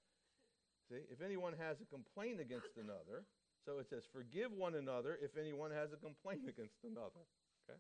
See, 0.89 1.05
if 1.11 1.21
anyone 1.21 1.53
has 1.59 1.81
a 1.81 1.85
complaint 1.85 2.41
against 2.41 2.77
another, 2.77 3.25
so 3.65 3.79
it 3.79 3.89
says, 3.91 4.05
Forgive 4.11 4.53
one 4.53 4.75
another 4.75 5.19
if 5.23 5.37
anyone 5.37 5.71
has 5.71 5.93
a 5.93 5.97
complaint 5.97 6.43
against 6.49 6.85
another. 6.85 7.27
Okay? 7.69 7.79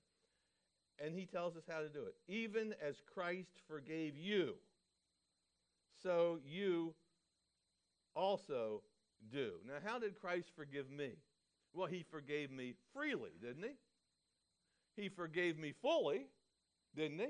And 1.02 1.14
he 1.14 1.24
tells 1.24 1.56
us 1.56 1.62
how 1.68 1.80
to 1.80 1.88
do 1.88 2.04
it. 2.04 2.14
Even 2.28 2.74
as 2.86 2.96
Christ 3.14 3.62
forgave 3.66 4.16
you, 4.16 4.56
so 6.02 6.38
you 6.44 6.94
also 8.14 8.82
do. 9.32 9.52
Now, 9.66 9.74
how 9.84 9.98
did 9.98 10.20
Christ 10.20 10.50
forgive 10.54 10.90
me? 10.90 11.12
Well, 11.72 11.86
he 11.86 12.04
forgave 12.10 12.50
me 12.50 12.74
freely, 12.92 13.30
didn't 13.40 13.64
he? 13.64 15.02
He 15.02 15.08
forgave 15.08 15.58
me 15.58 15.72
fully, 15.80 16.26
didn't 16.94 17.20
he? 17.20 17.28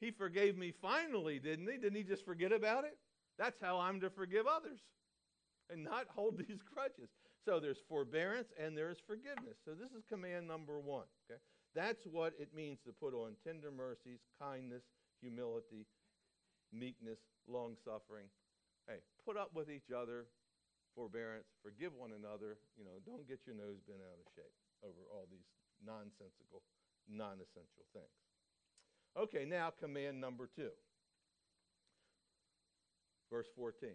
He 0.00 0.10
forgave 0.10 0.56
me 0.56 0.72
finally, 0.82 1.38
didn't 1.38 1.66
he? 1.70 1.78
Didn't 1.78 1.96
he 1.96 2.02
just 2.02 2.24
forget 2.24 2.52
about 2.52 2.84
it? 2.84 2.96
That's 3.38 3.60
how 3.60 3.78
I'm 3.78 4.00
to 4.00 4.10
forgive 4.10 4.46
others 4.46 4.80
and 5.70 5.84
not 5.84 6.06
hold 6.14 6.38
these 6.48 6.60
grudges. 6.62 7.10
So 7.44 7.60
there's 7.60 7.78
forbearance 7.88 8.48
and 8.58 8.76
there's 8.76 8.98
forgiveness. 9.06 9.56
So 9.64 9.72
this 9.72 9.90
is 9.92 10.02
command 10.08 10.48
number 10.48 10.80
one. 10.80 11.06
Okay? 11.30 11.40
That's 11.74 12.02
what 12.10 12.34
it 12.40 12.54
means 12.54 12.78
to 12.86 12.92
put 12.92 13.14
on 13.14 13.36
tender 13.44 13.70
mercies, 13.70 14.20
kindness, 14.40 14.82
humility, 15.20 15.86
meekness, 16.72 17.20
long 17.46 17.76
suffering. 17.84 18.26
Hey, 18.88 19.04
put 19.24 19.36
up 19.36 19.52
with 19.54 19.70
each 19.70 19.94
other, 19.94 20.26
forbearance, 20.94 21.46
forgive 21.62 21.92
one 21.94 22.16
another. 22.16 22.58
You 22.78 22.84
know, 22.84 22.98
don't 23.04 23.28
get 23.28 23.44
your 23.46 23.54
nose 23.54 23.78
bent 23.86 24.00
out 24.00 24.18
of 24.18 24.26
shape 24.34 24.56
over 24.82 25.06
all 25.12 25.28
these 25.30 25.46
nonsensical, 25.84 26.64
non 27.06 27.38
essential 27.44 27.84
things. 27.92 28.25
Okay, 29.18 29.44
now 29.44 29.72
command 29.80 30.20
number 30.20 30.48
two. 30.54 30.70
Verse 33.30 33.46
14. 33.56 33.90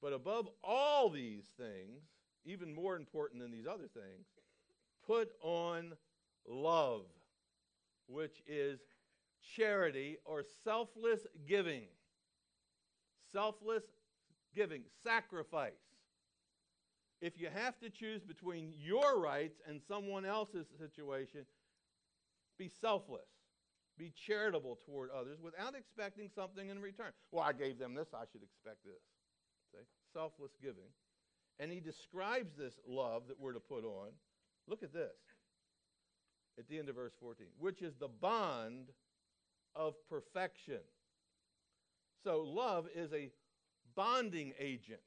But 0.00 0.12
above 0.12 0.48
all 0.64 1.10
these 1.10 1.44
things, 1.58 2.02
even 2.44 2.72
more 2.72 2.96
important 2.96 3.42
than 3.42 3.50
these 3.50 3.66
other 3.66 3.88
things, 3.88 4.26
put 5.06 5.30
on 5.42 5.92
love, 6.46 7.02
which 8.06 8.42
is 8.46 8.80
charity 9.56 10.18
or 10.24 10.44
selfless 10.64 11.26
giving. 11.46 11.84
Selfless 13.32 13.84
giving, 14.54 14.82
sacrifice. 15.02 15.72
If 17.20 17.38
you 17.38 17.48
have 17.52 17.78
to 17.80 17.90
choose 17.90 18.22
between 18.22 18.72
your 18.78 19.20
rights 19.20 19.60
and 19.68 19.80
someone 19.86 20.24
else's 20.24 20.66
situation, 20.78 21.44
be 22.58 22.70
selfless. 22.80 23.37
Be 23.98 24.12
charitable 24.26 24.78
toward 24.86 25.10
others 25.10 25.38
without 25.42 25.74
expecting 25.74 26.30
something 26.34 26.68
in 26.68 26.80
return. 26.80 27.10
Well, 27.32 27.44
I 27.44 27.52
gave 27.52 27.78
them 27.78 27.94
this, 27.94 28.08
I 28.14 28.24
should 28.30 28.42
expect 28.42 28.84
this. 28.84 29.02
See? 29.72 29.84
Selfless 30.12 30.52
giving. 30.62 30.90
And 31.58 31.72
he 31.72 31.80
describes 31.80 32.54
this 32.56 32.78
love 32.86 33.24
that 33.26 33.40
we're 33.40 33.52
to 33.52 33.60
put 33.60 33.84
on. 33.84 34.10
Look 34.68 34.82
at 34.82 34.92
this 34.92 35.16
at 36.58 36.68
the 36.68 36.78
end 36.78 36.88
of 36.88 36.94
verse 36.94 37.12
14, 37.20 37.46
which 37.58 37.82
is 37.82 37.94
the 37.98 38.08
bond 38.08 38.88
of 39.74 39.94
perfection. 40.08 40.80
So, 42.24 42.42
love 42.42 42.86
is 42.94 43.12
a 43.12 43.30
bonding 43.94 44.52
agent. 44.58 45.00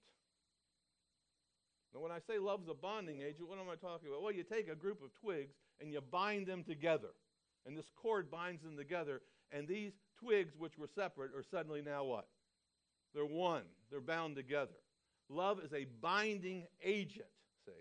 Now, 1.93 1.99
when 1.99 2.11
I 2.11 2.19
say 2.19 2.39
love's 2.39 2.69
a 2.69 2.73
bonding 2.73 3.21
agent, 3.21 3.47
what 3.47 3.59
am 3.59 3.69
I 3.69 3.75
talking 3.75 4.07
about? 4.09 4.21
Well, 4.21 4.31
you 4.31 4.43
take 4.43 4.69
a 4.69 4.75
group 4.75 5.03
of 5.03 5.13
twigs 5.13 5.55
and 5.79 5.91
you 5.91 5.99
bind 6.01 6.47
them 6.47 6.63
together. 6.63 7.09
And 7.65 7.77
this 7.77 7.91
cord 7.95 8.31
binds 8.31 8.63
them 8.63 8.77
together. 8.77 9.21
And 9.51 9.67
these 9.67 9.93
twigs, 10.19 10.53
which 10.57 10.77
were 10.77 10.89
separate, 10.95 11.31
are 11.35 11.43
suddenly 11.43 11.81
now 11.81 12.03
what? 12.03 12.27
They're 13.13 13.25
one. 13.25 13.63
They're 13.89 14.01
bound 14.01 14.35
together. 14.35 14.71
Love 15.29 15.59
is 15.63 15.73
a 15.73 15.85
binding 16.01 16.65
agent, 16.83 17.27
see. 17.65 17.71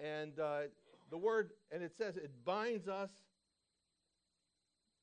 And 0.00 0.38
uh, 0.38 0.62
the 1.10 1.18
word, 1.18 1.50
and 1.70 1.82
it 1.82 1.92
says 1.96 2.16
it 2.16 2.30
binds 2.44 2.88
us 2.88 3.10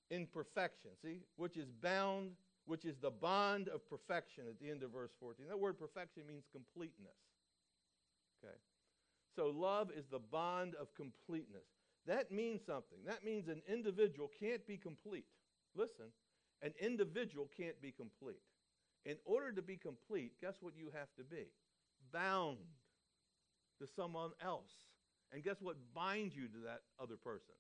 in 0.10 0.28
perfection, 0.28 0.92
see, 1.02 1.22
which 1.38 1.56
is 1.56 1.70
bound, 1.82 2.32
which 2.66 2.86
is 2.86 2.98
the 2.98 3.12
bond 3.12 3.68
of 3.70 3.88
perfection 3.90 4.46
at 4.50 4.60
the 4.60 4.70
end 4.70 4.84
of 4.84 4.92
verse 4.92 5.12
14. 5.20 5.46
That 5.48 5.60
word 5.60 5.80
perfection 5.80 6.24
means 6.28 6.44
completeness. 6.52 7.14
Okay. 8.44 8.56
So 9.36 9.54
love 9.56 9.92
is 9.96 10.06
the 10.08 10.20
bond 10.20 10.76
of 10.76 10.94
completeness. 10.96 11.64
That 12.10 12.32
means 12.32 12.60
something. 12.66 13.00
That 13.06 13.24
means 13.24 13.48
an 13.48 13.62
individual 13.72 14.30
can't 14.40 14.66
be 14.68 14.76
complete. 14.76 15.26
Listen, 15.76 16.12
an 16.62 16.74
individual 16.82 17.50
can't 17.56 17.82
be 17.82 17.92
complete. 17.92 18.42
In 19.06 19.16
order 19.24 19.54
to 19.54 19.62
be 19.62 19.78
complete, 19.78 20.34
guess 20.42 20.56
what 20.60 20.74
you 20.76 20.90
have 20.94 21.08
to 21.18 21.24
be? 21.24 21.46
bound 22.12 22.58
to 23.80 23.88
someone 23.96 24.32
else. 24.44 24.72
And 25.32 25.44
guess 25.44 25.58
what 25.62 25.76
binds 25.94 26.36
you 26.36 26.48
to 26.48 26.58
that 26.66 26.82
other 27.02 27.16
person? 27.16 27.54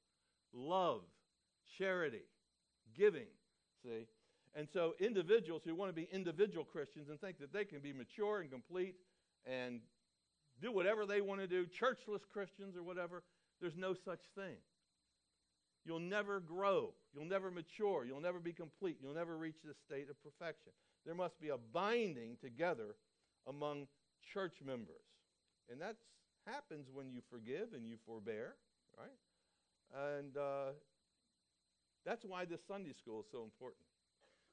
Love, 0.53 1.01
charity, 1.77 2.24
giving. 2.98 3.27
See? 3.84 4.08
And 4.56 4.68
so 4.74 4.96
individuals 5.00 5.62
who 5.63 5.75
want 5.75 5.89
to 5.89 5.94
be 5.94 6.10
individual 6.12 6.65
Christians 6.65 7.10
and 7.10 7.22
think 7.22 7.39
that 7.39 7.53
they 7.53 7.63
can 7.63 7.79
be 7.79 7.94
mature 7.94 8.41
and 8.41 8.50
complete 8.50 8.96
and 9.46 9.82
do 10.60 10.72
whatever 10.72 11.06
they 11.06 11.22
want 11.22 11.39
to 11.41 11.48
do, 11.48 11.65
churchless 11.68 12.22
Christians 12.27 12.75
or 12.75 12.84
whatever, 12.84 13.24
there's 13.62 13.78
no 13.78 13.94
such 13.94 14.22
thing. 14.36 14.58
You'll 15.86 16.00
never 16.00 16.39
grow. 16.39 16.94
You'll 17.13 17.25
never 17.25 17.51
mature. 17.51 18.06
You'll 18.06 18.22
never 18.22 18.39
be 18.39 18.54
complete. 18.54 18.98
You'll 19.01 19.16
never 19.16 19.38
reach 19.38 19.58
the 19.66 19.74
state 19.86 20.10
of 20.10 20.22
perfection. 20.24 20.72
There 21.06 21.16
must 21.16 21.39
be 21.39 21.50
a 21.50 21.58
binding 21.58 22.38
together 22.42 22.96
among 23.48 23.88
church 24.34 24.58
members. 24.66 25.06
And 25.72 25.82
that 25.82 25.96
happens 26.46 26.88
when 26.94 27.12
you 27.12 27.22
forgive 27.30 27.74
and 27.74 27.88
you 27.88 27.98
forbear, 28.06 28.56
right? 28.98 30.18
And 30.18 30.38
uh, 30.38 30.72
That's 32.06 32.25
why 32.25 32.46
this 32.46 32.62
Sunday 32.68 32.94
school 32.94 33.22
is 33.22 33.28
so 33.32 33.44
important. 33.44 33.84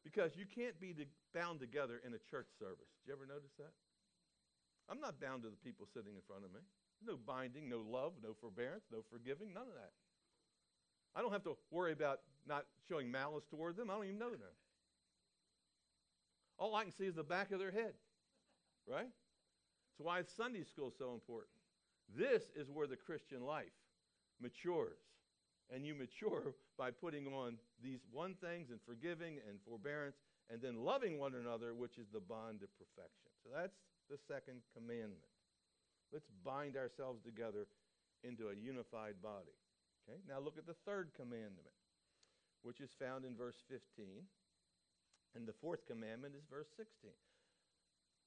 Because 0.04 0.36
you 0.36 0.46
can't 0.46 0.78
be 0.80 0.94
bound 1.34 1.60
together 1.60 2.00
in 2.06 2.14
a 2.14 2.22
church 2.30 2.48
service. 2.58 2.88
Did 3.02 3.10
you 3.10 3.14
ever 3.14 3.26
notice 3.26 3.52
that? 3.58 3.72
I'm 4.88 5.00
not 5.00 5.20
bound 5.20 5.42
to 5.42 5.50
the 5.50 5.56
people 5.56 5.86
sitting 5.92 6.14
in 6.14 6.22
front 6.26 6.44
of 6.44 6.52
me. 6.52 6.60
No 7.04 7.16
binding, 7.16 7.68
no 7.68 7.82
love, 7.88 8.12
no 8.22 8.34
forbearance, 8.40 8.84
no 8.90 8.98
forgiving, 9.10 9.52
none 9.52 9.68
of 9.68 9.74
that. 9.74 9.92
I 11.14 11.22
don't 11.22 11.32
have 11.32 11.44
to 11.44 11.56
worry 11.70 11.92
about 11.92 12.20
not 12.46 12.64
showing 12.88 13.10
malice 13.10 13.44
toward 13.50 13.76
them. 13.76 13.90
I 13.90 13.94
don't 13.94 14.04
even 14.04 14.18
know 14.18 14.30
them. 14.30 14.54
All 16.58 16.74
I 16.74 16.84
can 16.84 16.92
see 16.92 17.04
is 17.04 17.14
the 17.14 17.22
back 17.22 17.52
of 17.52 17.58
their 17.58 17.70
head, 17.70 17.92
right? 18.88 19.08
That's 19.08 20.04
why 20.04 20.22
Sunday 20.36 20.64
school 20.64 20.88
is 20.88 20.94
so 20.98 21.12
important. 21.12 21.52
This 22.16 22.44
is 22.54 22.70
where 22.70 22.86
the 22.86 22.96
Christian 22.96 23.42
life 23.44 23.72
matures. 24.40 25.00
And 25.74 25.84
you 25.84 25.94
mature 25.94 26.54
by 26.78 26.92
putting 26.92 27.26
on 27.26 27.56
these 27.82 28.00
one 28.12 28.34
things 28.34 28.70
and 28.70 28.78
forgiving 28.86 29.38
and 29.48 29.58
forbearance 29.66 30.16
and 30.48 30.62
then 30.62 30.76
loving 30.76 31.18
one 31.18 31.34
another, 31.34 31.74
which 31.74 31.98
is 31.98 32.06
the 32.12 32.20
bond 32.20 32.62
of 32.62 32.68
perfection. 32.78 33.30
So 33.42 33.50
that's 33.52 33.74
the 34.08 34.16
second 34.28 34.60
commandment. 34.74 35.26
Let's 36.12 36.28
bind 36.44 36.76
ourselves 36.76 37.22
together 37.24 37.66
into 38.22 38.48
a 38.48 38.54
unified 38.54 39.22
body. 39.22 39.56
Okay? 40.06 40.18
Now 40.28 40.40
look 40.40 40.58
at 40.58 40.66
the 40.66 40.78
third 40.86 41.10
commandment, 41.16 41.74
which 42.62 42.80
is 42.80 42.90
found 42.98 43.24
in 43.24 43.36
verse 43.36 43.62
15. 43.68 44.26
And 45.34 45.46
the 45.46 45.52
fourth 45.60 45.86
commandment 45.86 46.34
is 46.34 46.44
verse 46.50 46.68
16. 46.76 47.10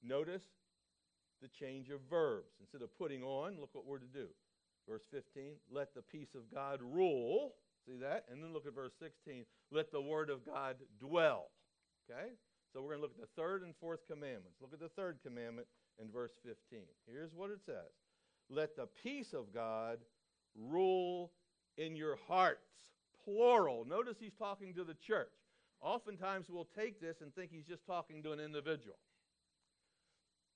Notice 0.03 0.43
the 1.41 1.47
change 1.47 1.89
of 1.89 2.01
verbs. 2.09 2.53
Instead 2.59 2.81
of 2.81 2.95
putting 2.97 3.23
on, 3.23 3.59
look 3.59 3.73
what 3.73 3.85
we're 3.85 3.99
to 3.99 4.13
do. 4.13 4.27
Verse 4.87 5.03
15, 5.11 5.53
let 5.71 5.93
the 5.95 6.01
peace 6.01 6.35
of 6.35 6.53
God 6.53 6.79
rule. 6.81 7.53
See 7.85 7.97
that? 8.01 8.25
And 8.29 8.43
then 8.43 8.53
look 8.53 8.67
at 8.67 8.75
verse 8.75 8.93
16, 8.99 9.45
let 9.71 9.91
the 9.91 10.01
word 10.01 10.29
of 10.29 10.45
God 10.45 10.75
dwell. 10.99 11.49
Okay? 12.05 12.33
So 12.73 12.81
we're 12.81 12.97
going 12.97 13.01
to 13.01 13.01
look 13.01 13.15
at 13.17 13.21
the 13.21 13.41
third 13.41 13.63
and 13.63 13.73
fourth 13.79 14.05
commandments. 14.07 14.57
Look 14.61 14.73
at 14.73 14.79
the 14.79 14.89
third 14.89 15.19
commandment 15.25 15.67
in 16.01 16.11
verse 16.11 16.31
15. 16.43 16.81
Here's 17.07 17.33
what 17.33 17.49
it 17.51 17.59
says 17.65 17.91
Let 18.49 18.75
the 18.75 18.87
peace 19.03 19.33
of 19.33 19.53
God 19.53 19.99
rule 20.55 21.31
in 21.77 21.95
your 21.95 22.17
hearts. 22.27 22.61
Plural. 23.23 23.85
Notice 23.85 24.17
he's 24.19 24.33
talking 24.33 24.73
to 24.73 24.83
the 24.83 24.95
church. 24.95 25.31
Oftentimes 25.81 26.47
we'll 26.49 26.67
take 26.77 26.99
this 26.99 27.21
and 27.21 27.33
think 27.33 27.51
he's 27.51 27.65
just 27.65 27.85
talking 27.85 28.23
to 28.23 28.31
an 28.31 28.39
individual. 28.39 28.97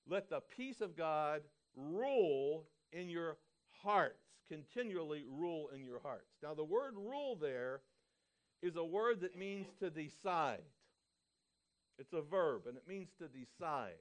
Let 0.06 0.28
the 0.28 0.40
peace 0.56 0.80
of 0.80 0.96
God 0.96 1.42
rule 1.76 2.64
in 2.92 3.08
your 3.08 3.38
hearts. 3.82 4.20
Continually 4.48 5.24
rule 5.28 5.70
in 5.74 5.84
your 5.84 6.00
hearts. 6.00 6.30
Now, 6.42 6.54
the 6.54 6.64
word 6.64 6.94
rule 6.96 7.36
there 7.36 7.80
is 8.62 8.76
a 8.76 8.84
word 8.84 9.22
that 9.22 9.38
means 9.38 9.66
to 9.80 9.88
decide. 9.88 10.62
It's 11.98 12.12
a 12.12 12.20
verb, 12.20 12.62
and 12.66 12.76
it 12.76 12.86
means 12.86 13.08
to 13.18 13.28
decide. 13.28 13.92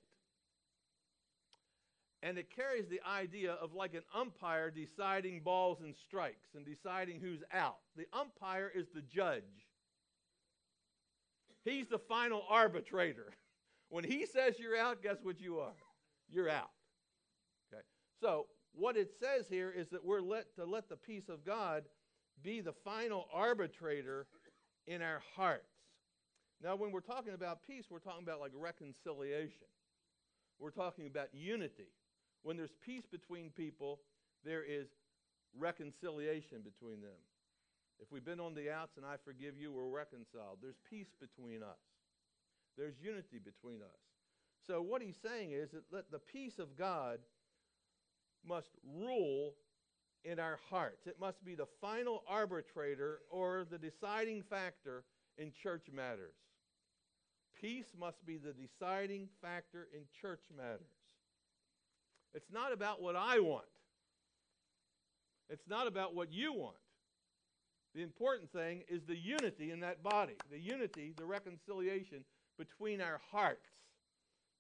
And 2.24 2.38
it 2.38 2.56
carries 2.56 2.88
the 2.88 3.01
idea 3.06 3.51
of 3.51 3.74
like 3.74 3.94
an 3.94 4.03
umpire 4.15 4.72
deciding 4.72 5.42
balls 5.42 5.80
and 5.82 5.94
strikes 5.94 6.56
and 6.56 6.65
deciding 6.65 7.20
who's 7.20 7.44
out. 7.53 7.80
The 7.98 8.06
umpire 8.13 8.72
is 8.74 8.88
the 8.96 9.01
judge, 9.01 9.44
he's 11.65 11.88
the 11.89 12.00
final 12.00 12.44
arbitrator. 12.50 13.27
When 13.89 14.03
he 14.03 14.25
says 14.25 14.58
you're 14.58 14.75
out, 14.75 15.03
guess 15.03 15.18
what 15.22 15.39
you 15.39 15.60
are? 15.60 15.75
You're 16.27 16.50
out. 16.50 16.72
Okay. 17.72 17.84
So, 18.20 18.48
what 18.74 18.98
it 18.98 19.12
says 19.20 19.46
here 19.48 19.70
is 19.70 19.89
that 19.89 20.03
we're 20.03 20.20
let 20.20 20.56
to 20.56 20.65
let 20.65 20.89
the 20.89 20.96
peace 20.96 21.30
of 21.30 21.46
God 21.46 21.84
be 22.42 22.60
the 22.62 22.74
final 22.74 23.27
arbitrator 23.32 24.25
in 24.88 25.03
our 25.03 25.22
hearts. 25.36 25.75
Now, 26.63 26.75
when 26.75 26.92
we're 26.92 27.01
talking 27.01 27.36
about 27.36 27.60
peace, 27.68 27.86
we're 27.92 28.00
talking 28.00 28.24
about 28.24 28.39
like 28.39 28.53
reconciliation. 28.56 29.68
We're 30.57 30.72
talking 30.72 31.05
about 31.05 31.27
unity. 31.31 31.92
When 32.44 32.58
there's 32.58 32.75
peace 32.86 33.06
between 33.10 33.50
people, 33.50 34.00
there 34.46 34.64
is 34.64 34.88
reconciliation 35.58 36.60
between 36.64 37.01
them. 37.01 37.20
If 38.00 38.12
we've 38.12 38.25
been 38.25 38.40
on 38.40 38.53
the 38.53 38.72
outs 38.72 38.98
and 38.98 39.06
I 39.06 39.16
forgive 39.24 39.58
you, 39.58 39.72
we're 39.72 39.88
reconciled. 39.88 40.58
There's 40.62 40.79
peace 40.90 41.14
between 41.20 41.64
us, 41.64 41.79
there's 42.77 42.96
unity 43.01 43.40
between 43.44 43.82
us. 43.82 44.00
So, 44.68 44.82
what 44.82 45.01
he's 45.01 45.18
saying 45.22 45.51
is 45.51 45.72
that 45.72 45.84
let 45.92 46.12
the 46.12 46.20
peace 46.20 46.60
of 46.60 46.77
God 46.77 47.20
must 48.48 48.70
rule 48.98 49.53
in 50.24 50.40
our 50.40 50.60
hearts. 50.70 51.06
It 51.06 51.20
must 51.20 51.44
be 51.44 51.56
the 51.56 51.68
final 51.82 52.24
arbitrator 52.27 53.20
or 53.29 53.66
the 53.70 53.77
deciding 53.77 54.44
factor 54.44 55.03
in 55.38 55.51
church 55.51 55.88
matters. 55.94 56.36
Peace 57.60 57.94
must 57.98 58.25
be 58.25 58.38
the 58.38 58.53
deciding 58.53 59.27
factor 59.42 59.88
in 59.94 60.03
church 60.22 60.44
matters. 60.56 61.02
It's 62.33 62.51
not 62.51 62.74
about 62.74 63.01
what 63.01 63.15
I 63.15 63.39
want. 63.39 63.65
It's 65.50 65.67
not 65.67 65.87
about 65.87 66.15
what 66.15 66.31
you 66.31 66.53
want. 66.53 66.77
The 67.93 68.01
important 68.01 68.51
thing 68.51 68.83
is 68.89 69.03
the 69.03 69.15
unity 69.15 69.72
in 69.72 69.81
that 69.81 70.01
body, 70.01 70.33
the 70.50 70.59
unity, 70.59 71.13
the 71.15 71.25
reconciliation 71.25 72.24
between 72.57 73.01
our 73.01 73.22
hearts. 73.31 73.69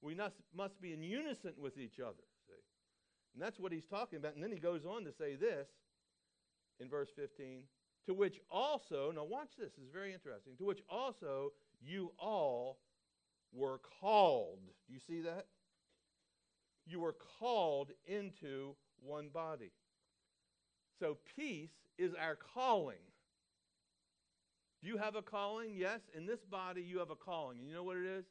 We 0.01 0.13
must, 0.13 0.35
must 0.55 0.79
be 0.81 0.93
in 0.93 1.01
unison 1.01 1.53
with 1.57 1.77
each 1.77 1.99
other, 1.99 2.23
see? 2.47 2.61
And 3.33 3.41
that's 3.41 3.59
what 3.59 3.71
he's 3.71 3.87
talking 3.87 4.19
about. 4.19 4.35
And 4.35 4.43
then 4.43 4.51
he 4.51 4.59
goes 4.59 4.85
on 4.85 5.05
to 5.05 5.11
say 5.11 5.35
this 5.35 5.67
in 6.79 6.89
verse 6.89 7.09
15 7.15 7.63
to 8.05 8.13
which 8.13 8.39
also, 8.51 9.11
now 9.15 9.23
watch 9.23 9.51
this, 9.57 9.71
is 9.73 9.89
very 9.91 10.13
interesting, 10.13 10.53
to 10.57 10.65
which 10.65 10.81
also 10.89 11.53
you 11.81 12.11
all 12.19 12.79
were 13.53 13.79
called. 14.01 14.59
Do 14.87 14.93
you 14.93 14.99
see 14.99 15.21
that? 15.21 15.45
You 16.85 16.99
were 16.99 17.15
called 17.39 17.91
into 18.05 18.75
one 19.01 19.29
body. 19.29 19.71
So 20.99 21.17
peace 21.35 21.71
is 21.97 22.13
our 22.13 22.37
calling. 22.53 22.97
Do 24.81 24.89
you 24.89 24.97
have 24.97 25.15
a 25.15 25.21
calling? 25.21 25.73
Yes. 25.75 26.01
In 26.15 26.25
this 26.25 26.41
body, 26.49 26.81
you 26.81 26.99
have 26.99 27.09
a 27.09 27.15
calling. 27.15 27.59
And 27.59 27.67
you 27.67 27.73
know 27.73 27.83
what 27.83 27.97
it 27.97 28.05
is? 28.05 28.25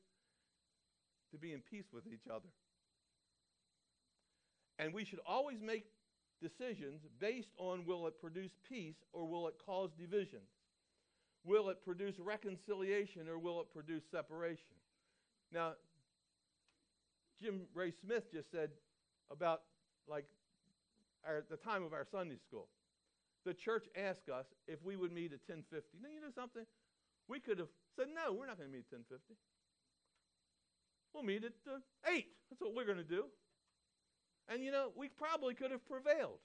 To 1.33 1.39
be 1.39 1.53
in 1.53 1.61
peace 1.61 1.87
with 1.93 2.07
each 2.07 2.29
other. 2.31 2.49
And 4.79 4.93
we 4.93 5.05
should 5.05 5.21
always 5.27 5.61
make 5.63 5.85
decisions 6.43 7.03
based 7.21 7.53
on 7.57 7.87
will 7.87 8.07
it 8.07 8.21
produce 8.21 8.51
peace 8.69 8.97
or 9.13 9.27
will 9.27 9.49
it 9.49 9.55
cause 9.65 9.91
division? 9.99 10.41
Will 11.45 11.71
it 11.71 11.85
produce 11.85 12.19
reconciliation 12.19 13.29
or 13.29 13.39
will 13.39 13.61
it 13.61 13.73
produce 13.73 14.03
separation? 14.11 14.77
Now, 15.53 15.73
Jim 17.41 17.63
Ray 17.75 17.93
Smith 18.05 18.31
just 18.33 18.51
said 18.51 18.71
about 19.31 19.63
like 20.09 20.27
our, 21.27 21.45
the 21.51 21.57
time 21.57 21.83
of 21.83 21.93
our 21.93 22.07
Sunday 22.11 22.37
school. 22.37 22.69
The 23.45 23.55
church 23.55 23.87
asked 23.97 24.29
us 24.29 24.47
if 24.69 24.83
we 24.85 24.97
would 24.97 25.13
meet 25.13 25.33
at 25.33 25.41
1050. 25.47 25.99
Now, 26.01 26.09
you 26.15 26.21
know 26.21 26.31
something? 26.35 26.65
We 27.29 27.41
could 27.41 27.59
have 27.59 27.69
said, 27.97 28.07
no, 28.15 28.33
we're 28.33 28.47
not 28.47 28.59
going 28.59 28.69
to 28.69 28.73
meet 28.73 28.87
at 28.91 28.99
1050. 28.99 29.35
We'll 31.13 31.25
meet 31.25 31.45
at 31.45 31.53
uh, 31.67 31.79
8. 32.07 32.27
That's 32.51 32.61
what 32.61 32.75
we're 32.75 32.87
going 32.87 33.03
to 33.03 33.05
do. 33.05 33.25
And, 34.49 34.63
you 34.63 34.71
know, 34.71 34.93
we 34.97 35.09
probably 35.09 35.55
could 35.55 35.71
have 35.71 35.85
prevailed. 35.87 36.39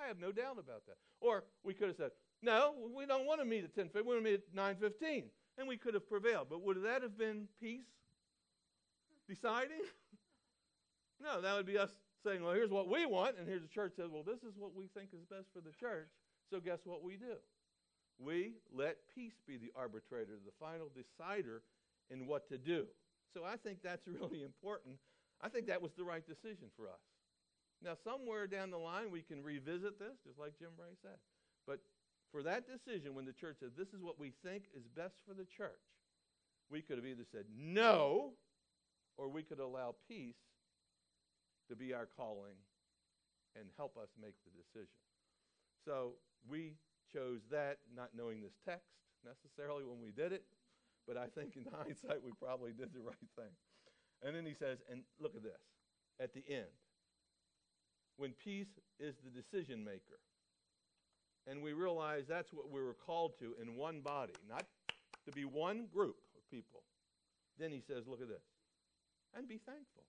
I 0.00 0.06
have 0.06 0.18
no 0.18 0.32
doubt 0.32 0.58
about 0.58 0.86
that. 0.86 0.96
Or 1.20 1.44
we 1.64 1.74
could 1.74 1.88
have 1.88 1.96
said, 1.96 2.10
no, 2.42 2.74
we 2.96 3.06
don't 3.06 3.26
want 3.26 3.40
to 3.40 3.46
meet 3.46 3.64
at 3.64 3.76
1050. 3.76 4.00
We 4.00 4.14
want 4.14 4.24
to 4.24 4.30
meet 4.30 4.42
at 4.48 4.54
915. 4.54 5.24
And 5.58 5.66
we 5.66 5.76
could 5.76 5.94
have 5.94 6.08
prevailed. 6.08 6.48
But 6.48 6.62
would 6.62 6.82
that 6.84 7.02
have 7.02 7.18
been 7.18 7.48
peace? 7.60 7.90
Deciding? 9.28 9.82
no, 11.22 11.40
that 11.40 11.56
would 11.56 11.66
be 11.66 11.78
us 11.78 11.90
saying, 12.24 12.42
well, 12.42 12.52
here's 12.52 12.70
what 12.70 12.88
we 12.88 13.06
want. 13.06 13.36
And 13.38 13.46
here's 13.46 13.62
the 13.62 13.68
church 13.68 13.92
says, 13.96 14.10
well, 14.10 14.24
this 14.24 14.42
is 14.42 14.56
what 14.56 14.74
we 14.74 14.88
think 14.94 15.10
is 15.12 15.24
best 15.24 15.48
for 15.52 15.60
the 15.60 15.72
church. 15.78 16.08
So 16.50 16.60
guess 16.60 16.80
what 16.84 17.02
we 17.02 17.16
do? 17.16 17.36
We 18.18 18.54
let 18.74 18.96
peace 19.14 19.40
be 19.46 19.56
the 19.56 19.70
arbitrator, 19.76 20.40
the 20.44 20.56
final 20.58 20.90
decider 20.90 21.62
in 22.10 22.26
what 22.26 22.48
to 22.48 22.58
do. 22.58 22.86
So 23.32 23.44
I 23.44 23.56
think 23.56 23.78
that's 23.82 24.06
really 24.20 24.42
important. 24.42 24.96
I 25.40 25.48
think 25.48 25.66
that 25.68 25.82
was 25.82 25.92
the 25.96 26.04
right 26.04 26.26
decision 26.26 26.66
for 26.76 26.88
us. 26.88 27.04
Now, 27.82 27.94
somewhere 28.02 28.48
down 28.48 28.70
the 28.70 28.78
line, 28.78 29.12
we 29.12 29.22
can 29.22 29.42
revisit 29.42 30.00
this, 30.00 30.18
just 30.26 30.38
like 30.38 30.58
Jim 30.58 30.74
Ray 30.76 30.98
said. 31.00 31.14
But 31.64 31.78
for 32.32 32.42
that 32.42 32.66
decision, 32.66 33.14
when 33.14 33.24
the 33.24 33.32
church 33.32 33.58
said, 33.60 33.70
this 33.78 33.94
is 33.94 34.02
what 34.02 34.18
we 34.18 34.32
think 34.42 34.64
is 34.74 34.82
best 34.96 35.14
for 35.26 35.32
the 35.32 35.44
church, 35.44 35.78
we 36.70 36.82
could 36.82 36.96
have 36.96 37.06
either 37.06 37.24
said, 37.30 37.44
no, 37.56 38.32
or 39.18 39.28
we 39.28 39.42
could 39.42 39.58
allow 39.58 39.94
peace 40.08 40.38
to 41.68 41.76
be 41.76 41.92
our 41.92 42.08
calling 42.16 42.56
and 43.58 43.66
help 43.76 43.98
us 43.98 44.08
make 44.20 44.34
the 44.46 44.54
decision. 44.54 45.02
So 45.84 46.14
we 46.48 46.74
chose 47.12 47.40
that, 47.50 47.78
not 47.94 48.10
knowing 48.16 48.40
this 48.40 48.54
text 48.64 48.94
necessarily 49.26 49.84
when 49.84 50.00
we 50.00 50.12
did 50.12 50.32
it, 50.32 50.44
but 51.06 51.16
I 51.16 51.26
think 51.26 51.56
in 51.56 51.66
hindsight 51.76 52.22
we 52.22 52.32
probably 52.40 52.72
did 52.72 52.94
the 52.94 53.00
right 53.00 53.28
thing. 53.36 53.52
And 54.22 54.34
then 54.34 54.46
he 54.46 54.54
says, 54.54 54.78
and 54.90 55.02
look 55.20 55.34
at 55.34 55.42
this 55.42 55.60
at 56.20 56.32
the 56.32 56.44
end. 56.48 56.70
When 58.16 58.32
peace 58.32 58.78
is 58.98 59.14
the 59.24 59.30
decision 59.30 59.84
maker, 59.84 60.18
and 61.46 61.62
we 61.62 61.72
realize 61.72 62.24
that's 62.28 62.52
what 62.52 62.70
we 62.70 62.82
were 62.82 62.96
called 63.06 63.32
to 63.38 63.54
in 63.62 63.76
one 63.76 64.00
body, 64.00 64.34
not 64.48 64.64
to 65.24 65.32
be 65.32 65.44
one 65.44 65.86
group 65.92 66.16
of 66.36 66.50
people, 66.50 66.82
then 67.58 67.70
he 67.70 67.80
says, 67.80 68.04
look 68.06 68.20
at 68.20 68.28
this, 68.28 68.42
and 69.36 69.48
be 69.48 69.58
thankful. 69.58 70.04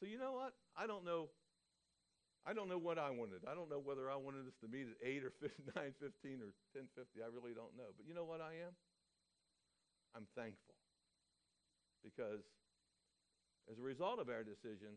So 0.00 0.06
you 0.06 0.18
know 0.18 0.32
what? 0.32 0.52
I 0.76 0.86
don't 0.86 1.04
know. 1.04 1.28
I 2.46 2.52
don't 2.52 2.68
know 2.68 2.78
what 2.78 2.98
I 2.98 3.10
wanted. 3.10 3.42
I 3.48 3.58
don't 3.58 3.68
know 3.68 3.82
whether 3.82 4.06
I 4.06 4.14
wanted 4.14 4.46
us 4.46 4.54
to 4.62 4.68
meet 4.68 4.86
at 4.86 5.00
8 5.02 5.24
or 5.24 5.32
9.15 5.74 6.46
or 6.46 6.54
10.50. 6.76 7.18
I 7.18 7.28
really 7.32 7.56
don't 7.56 7.74
know. 7.74 7.90
But 7.96 8.06
you 8.06 8.14
know 8.14 8.24
what 8.24 8.40
I 8.40 8.62
am? 8.62 8.74
I'm 10.14 10.30
thankful. 10.38 10.78
Because 12.04 12.46
as 13.66 13.78
a 13.78 13.82
result 13.82 14.20
of 14.20 14.30
our 14.30 14.46
decision, 14.46 14.94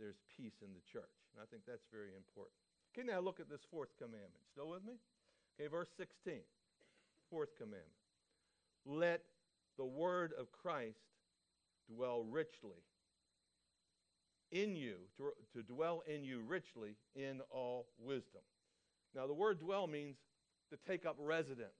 there's 0.00 0.16
peace 0.24 0.56
in 0.64 0.72
the 0.72 0.80
church. 0.88 1.12
And 1.36 1.44
I 1.44 1.46
think 1.52 1.68
that's 1.68 1.84
very 1.92 2.16
important. 2.16 2.56
Okay, 2.96 3.04
now 3.04 3.20
look 3.20 3.38
at 3.38 3.52
this 3.52 3.60
fourth 3.68 3.92
commandment. 4.00 4.40
Still 4.50 4.70
with 4.72 4.82
me? 4.82 4.96
Okay, 5.60 5.68
verse 5.68 5.92
16. 6.00 6.40
Fourth 7.28 7.52
commandment. 7.60 8.00
Let 8.86 9.20
the 9.76 9.84
word 9.84 10.32
of 10.38 10.50
Christ 10.50 11.04
dwell 11.94 12.24
richly 12.24 12.82
in 14.52 14.74
you, 14.74 14.96
to, 15.16 15.30
to 15.54 15.62
dwell 15.62 16.02
in 16.06 16.24
you 16.24 16.40
richly 16.46 16.96
in 17.14 17.40
all 17.50 17.86
wisdom. 17.98 18.42
Now, 19.14 19.26
the 19.26 19.34
word 19.34 19.60
dwell 19.60 19.86
means 19.86 20.16
to 20.70 20.78
take 20.88 21.06
up 21.06 21.16
residence. 21.18 21.70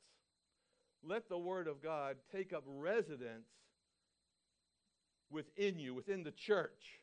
Let 1.03 1.29
the 1.29 1.39
word 1.39 1.67
of 1.67 1.83
God 1.83 2.17
take 2.33 2.53
up 2.53 2.65
residence 2.67 3.49
within 5.31 5.79
you, 5.79 5.95
within 5.95 6.23
the 6.23 6.33
church. 6.33 7.01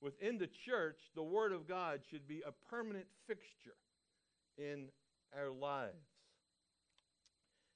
Within 0.00 0.38
the 0.38 0.48
church, 0.64 0.98
the 1.14 1.22
word 1.22 1.52
of 1.52 1.66
God 1.66 2.00
should 2.10 2.26
be 2.28 2.42
a 2.46 2.52
permanent 2.70 3.06
fixture 3.26 3.76
in 4.58 4.88
our 5.36 5.50
lives. 5.50 6.15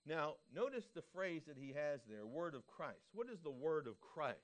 Now, 0.06 0.34
notice 0.54 0.84
the 0.94 1.02
phrase 1.14 1.42
that 1.46 1.58
he 1.58 1.68
has 1.68 2.00
there, 2.08 2.26
word 2.26 2.54
of 2.54 2.66
Christ. 2.66 3.08
What 3.12 3.28
is 3.28 3.38
the 3.44 3.50
word 3.50 3.86
of 3.86 4.00
Christ? 4.00 4.38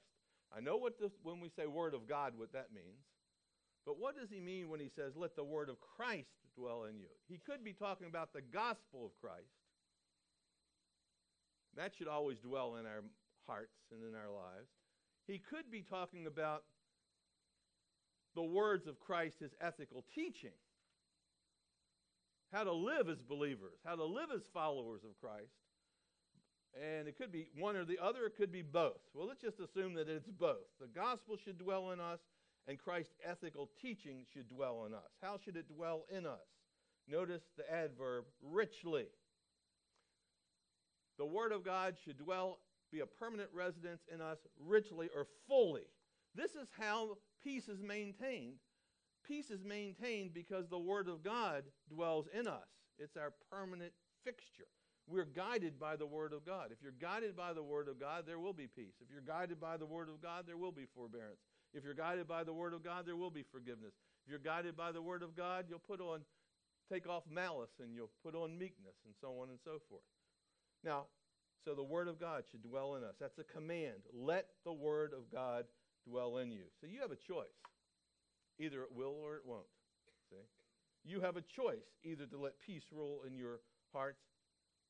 I 0.56 0.60
know 0.60 0.76
what 0.76 0.98
this, 1.00 1.12
when 1.22 1.40
we 1.40 1.48
say 1.48 1.66
word 1.66 1.94
of 1.94 2.06
God, 2.08 2.34
what 2.36 2.52
that 2.52 2.68
means. 2.74 3.04
But 3.84 3.98
what 3.98 4.16
does 4.16 4.30
he 4.30 4.40
mean 4.40 4.68
when 4.68 4.80
he 4.80 4.90
says, 4.94 5.12
let 5.16 5.36
the 5.36 5.44
word 5.44 5.68
of 5.68 5.76
Christ 5.80 6.28
dwell 6.56 6.84
in 6.84 6.98
you? 6.98 7.08
He 7.28 7.38
could 7.38 7.64
be 7.64 7.72
talking 7.72 8.06
about 8.06 8.32
the 8.32 8.42
gospel 8.42 9.06
of 9.06 9.16
Christ. 9.20 9.46
That 11.76 11.92
should 11.96 12.08
always 12.08 12.38
dwell 12.38 12.76
in 12.76 12.86
our 12.86 13.02
hearts 13.46 13.76
and 13.92 14.02
in 14.02 14.14
our 14.14 14.30
lives. 14.30 14.70
He 15.26 15.38
could 15.38 15.70
be 15.70 15.82
talking 15.82 16.26
about 16.26 16.64
the 18.34 18.42
words 18.42 18.86
of 18.86 19.00
Christ, 19.00 19.36
his 19.40 19.52
ethical 19.60 20.04
teaching. 20.14 20.56
How 22.52 22.64
to 22.64 22.72
live 22.72 23.09
as 23.09 23.22
believers, 23.22 23.78
how 23.85 23.96
to 23.96 24.04
live 24.04 24.30
as 24.35 24.42
followers 24.52 25.02
of 25.04 25.18
Christ. 25.20 25.52
And 26.74 27.09
it 27.09 27.16
could 27.16 27.32
be 27.32 27.48
one 27.56 27.76
or 27.76 27.85
the 27.85 27.98
other, 28.02 28.26
it 28.26 28.37
could 28.37 28.52
be 28.52 28.62
both. 28.62 29.00
Well, 29.14 29.26
let's 29.26 29.40
just 29.40 29.61
assume 29.61 29.94
that 29.94 30.09
it's 30.09 30.28
both. 30.28 30.66
The 30.80 30.88
gospel 30.88 31.37
should 31.42 31.59
dwell 31.59 31.90
in 31.90 32.00
us, 32.00 32.20
and 32.68 32.78
Christ's 32.78 33.14
ethical 33.24 33.70
teaching 33.80 34.24
should 34.32 34.48
dwell 34.48 34.85
in 34.87 34.94
us. 34.94 35.11
How 35.22 35.38
should 35.42 35.56
it 35.56 35.68
dwell 35.74 36.04
in 36.11 36.26
us? 36.26 36.46
Notice 37.09 37.42
the 37.56 37.70
adverb 37.72 38.24
richly. 38.42 39.06
The 41.18 41.24
Word 41.24 41.52
of 41.52 41.64
God 41.64 41.94
should 42.04 42.18
dwell, 42.18 42.59
be 42.92 43.00
a 43.00 43.06
permanent 43.06 43.48
residence 43.54 44.02
in 44.12 44.20
us 44.20 44.38
richly 44.61 45.09
or 45.14 45.26
fully. 45.48 45.87
This 46.35 46.50
is 46.50 46.68
how 46.78 47.16
peace 47.42 47.68
is 47.68 47.80
maintained. 47.80 48.59
Peace 49.26 49.50
is 49.50 49.64
maintained 49.64 50.32
because 50.32 50.68
the 50.68 50.78
Word 50.78 51.08
of 51.08 51.22
God 51.22 51.64
dwells 51.88 52.28
in 52.32 52.46
us. 52.46 52.68
It's 52.98 53.16
our 53.16 53.32
permanent 53.50 53.92
fixture. 54.24 54.68
We're 55.08 55.24
guided 55.24 55.78
by 55.78 55.96
the 55.96 56.06
Word 56.06 56.32
of 56.32 56.44
God. 56.44 56.70
If 56.72 56.78
you're 56.82 56.92
guided 57.00 57.36
by 57.36 57.52
the 57.52 57.62
Word 57.62 57.88
of 57.88 58.00
God, 58.00 58.24
there 58.26 58.38
will 58.38 58.52
be 58.52 58.66
peace. 58.66 58.94
If 59.00 59.08
you're 59.10 59.20
guided 59.20 59.60
by 59.60 59.76
the 59.76 59.86
Word 59.86 60.08
of 60.08 60.20
God, 60.20 60.44
there 60.46 60.56
will 60.56 60.72
be 60.72 60.86
forbearance. 60.94 61.40
If 61.72 61.84
you're 61.84 61.94
guided 61.94 62.26
by 62.26 62.44
the 62.44 62.52
Word 62.52 62.74
of 62.74 62.82
God, 62.82 63.06
there 63.06 63.16
will 63.16 63.30
be 63.30 63.42
forgiveness. 63.42 63.94
If 64.24 64.30
you're 64.30 64.38
guided 64.38 64.76
by 64.76 64.92
the 64.92 65.02
Word 65.02 65.22
of 65.22 65.36
God, 65.36 65.66
you'll 65.68 65.78
put 65.78 66.00
on, 66.00 66.20
take 66.90 67.08
off 67.08 67.22
malice 67.30 67.70
and 67.80 67.94
you'll 67.94 68.10
put 68.24 68.34
on 68.34 68.58
meekness 68.58 68.96
and 69.04 69.14
so 69.20 69.38
on 69.40 69.50
and 69.50 69.58
so 69.64 69.78
forth. 69.88 70.02
Now, 70.82 71.06
so 71.64 71.74
the 71.74 71.84
Word 71.84 72.08
of 72.08 72.18
God 72.18 72.44
should 72.50 72.62
dwell 72.62 72.96
in 72.96 73.04
us. 73.04 73.14
That's 73.20 73.38
a 73.38 73.44
command. 73.44 74.06
Let 74.12 74.46
the 74.64 74.72
Word 74.72 75.12
of 75.12 75.30
God 75.32 75.64
dwell 76.08 76.38
in 76.38 76.50
you. 76.50 76.62
So 76.80 76.86
you 76.86 77.00
have 77.00 77.10
a 77.10 77.16
choice. 77.16 77.46
Either 78.58 78.82
it 78.82 78.94
will 78.94 79.14
or 79.22 79.36
it 79.36 79.42
won't. 79.44 79.66
See? 80.30 80.36
You 81.04 81.20
have 81.20 81.36
a 81.36 81.42
choice 81.42 81.86
either 82.04 82.26
to 82.26 82.38
let 82.38 82.54
peace 82.58 82.86
rule 82.92 83.20
in 83.26 83.36
your 83.36 83.60
hearts 83.92 84.22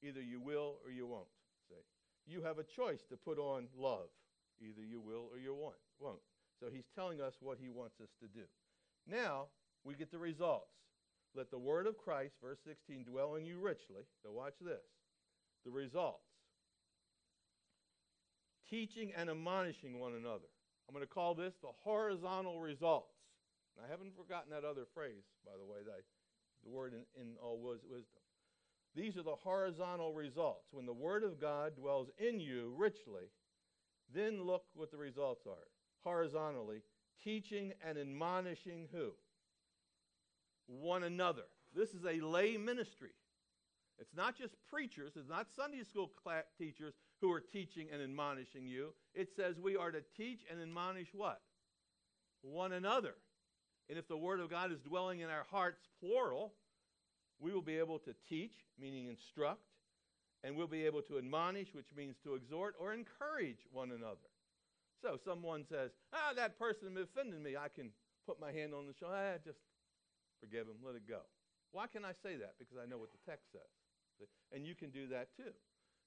Either 0.02 0.20
you 0.20 0.40
will 0.40 0.76
or 0.85 0.90
you 0.90 1.07
won't. 1.07 1.26
See? 1.68 2.33
You 2.33 2.42
have 2.42 2.59
a 2.59 2.64
choice 2.64 3.00
to 3.09 3.16
put 3.16 3.38
on 3.38 3.68
love. 3.76 4.09
Either 4.61 4.85
you 4.85 5.00
will 5.00 5.29
or 5.33 5.38
you 5.38 5.55
won't. 5.55 6.20
So 6.61 6.66
he's 6.72 6.87
telling 6.94 7.20
us 7.20 7.35
what 7.40 7.59
he 7.61 7.68
wants 7.68 8.00
us 8.00 8.09
to 8.20 8.29
do. 8.29 8.44
Now, 9.07 9.46
we 9.85 9.94
get 9.94 10.11
the 10.11 10.18
results. 10.18 10.72
Let 11.35 11.50
the 11.50 11.59
word 11.59 11.87
of 11.87 11.98
Christ, 11.98 12.35
verse 12.42 12.59
16, 12.64 13.05
dwell 13.05 13.35
in 13.35 13.44
you 13.44 13.59
richly. 13.61 14.02
So 14.22 14.33
watch 14.33 14.55
this. 14.61 14.81
The 15.64 15.70
results. 15.70 16.24
Teaching 18.70 19.12
and 19.16 19.29
admonishing 19.29 19.98
one 19.98 20.14
another. 20.14 20.48
I'm 20.88 20.94
going 20.94 21.07
to 21.07 21.12
call 21.12 21.35
this 21.35 21.55
the 21.61 21.68
horizontal 21.85 22.61
results. 22.61 23.15
And 23.77 23.87
I 23.87 23.91
haven't 23.91 24.17
forgotten 24.17 24.51
that 24.51 24.65
other 24.65 24.87
phrase, 24.95 25.25
by 25.45 25.53
the 25.59 25.65
way, 25.65 25.85
that 25.85 26.03
the 26.65 26.71
word 26.71 26.95
in, 26.95 27.05
in 27.21 27.37
all 27.43 27.59
wisdom. 27.61 28.23
These 28.97 29.19
are 29.19 29.23
the 29.23 29.37
horizontal 29.37 30.15
results. 30.15 30.69
When 30.73 30.87
the 30.87 30.93
Word 30.93 31.23
of 31.23 31.39
God 31.39 31.77
dwells 31.77 32.09
in 32.17 32.41
you 32.41 32.73
richly, 32.79 33.29
then 34.15 34.43
look 34.43 34.65
what 34.75 34.91
the 34.91 34.97
results 34.97 35.47
are. 35.47 35.69
Horizontally, 36.03 36.81
teaching 37.23 37.73
and 37.87 37.99
admonishing 37.99 38.89
who? 38.93 39.11
One 40.67 41.03
another. 41.03 41.43
This 41.75 41.91
is 41.91 42.07
a 42.07 42.25
lay 42.25 42.57
ministry. 42.57 43.11
It's 43.99 44.15
not 44.15 44.37
just 44.37 44.55
preachers, 44.71 45.12
it's 45.17 45.29
not 45.29 45.47
Sunday 45.55 45.83
school 45.83 46.11
teachers 46.59 46.95
who 47.21 47.31
are 47.33 47.41
teaching 47.41 47.89
and 47.93 48.03
admonishing 48.03 48.67
you. 48.67 48.95
It 49.15 49.29
says 49.35 49.57
we 49.59 49.77
are 49.77 49.91
to 49.91 50.03
teach 50.17 50.41
and 50.51 50.61
admonish 50.61 51.09
what? 51.15 51.41
One 52.43 52.73
another. 52.73 53.15
And 53.88 53.99
if 53.99 54.09
the 54.09 54.16
Word 54.16 54.40
of 54.40 54.51
God 54.51 54.72
is 54.72 54.81
dwelling 54.81 55.20
in 55.20 55.31
our 55.31 55.44
hearts, 55.51 55.88
plural, 56.01 56.55
we 57.38 57.53
will 57.53 57.62
be 57.62 57.79
able 57.79 57.99
to 58.01 58.14
teach, 58.29 58.55
meaning 58.81 59.07
instruct, 59.07 59.62
and 60.42 60.57
we'll 60.57 60.66
be 60.66 60.85
able 60.87 61.03
to 61.03 61.18
admonish, 61.18 61.68
which 61.72 61.87
means 61.96 62.16
to 62.25 62.35
exhort 62.35 62.75
or 62.79 62.92
encourage 62.92 63.66
one 63.72 63.90
another. 63.90 64.31
So 65.03 65.18
someone 65.25 65.64
says, 65.68 65.90
ah, 66.12 66.33
that 66.37 66.59
person 66.59 66.96
offended 66.96 67.40
me. 67.42 67.57
I 67.57 67.68
can 67.68 67.90
put 68.27 68.40
my 68.40 68.51
hand 68.51 68.75
on 68.75 68.87
the 68.87 68.94
shoulder. 68.94 69.16
Ah, 69.16 69.38
just 69.44 69.59
forgive 70.40 70.66
him, 70.66 70.77
let 70.85 70.96
it 70.96 71.09
go. 71.09 71.20
Why 71.72 71.87
can 71.87 72.05
I 72.05 72.12
say 72.22 72.37
that? 72.37 72.55
Because 72.59 72.77
I 72.83 72.88
know 72.88 72.99
what 72.99 73.11
the 73.12 73.31
text 73.31 73.53
says. 73.53 74.29
And 74.53 74.66
you 74.66 74.75
can 74.75 74.90
do 74.90 75.09
that 75.09 75.29
too. 75.37 75.53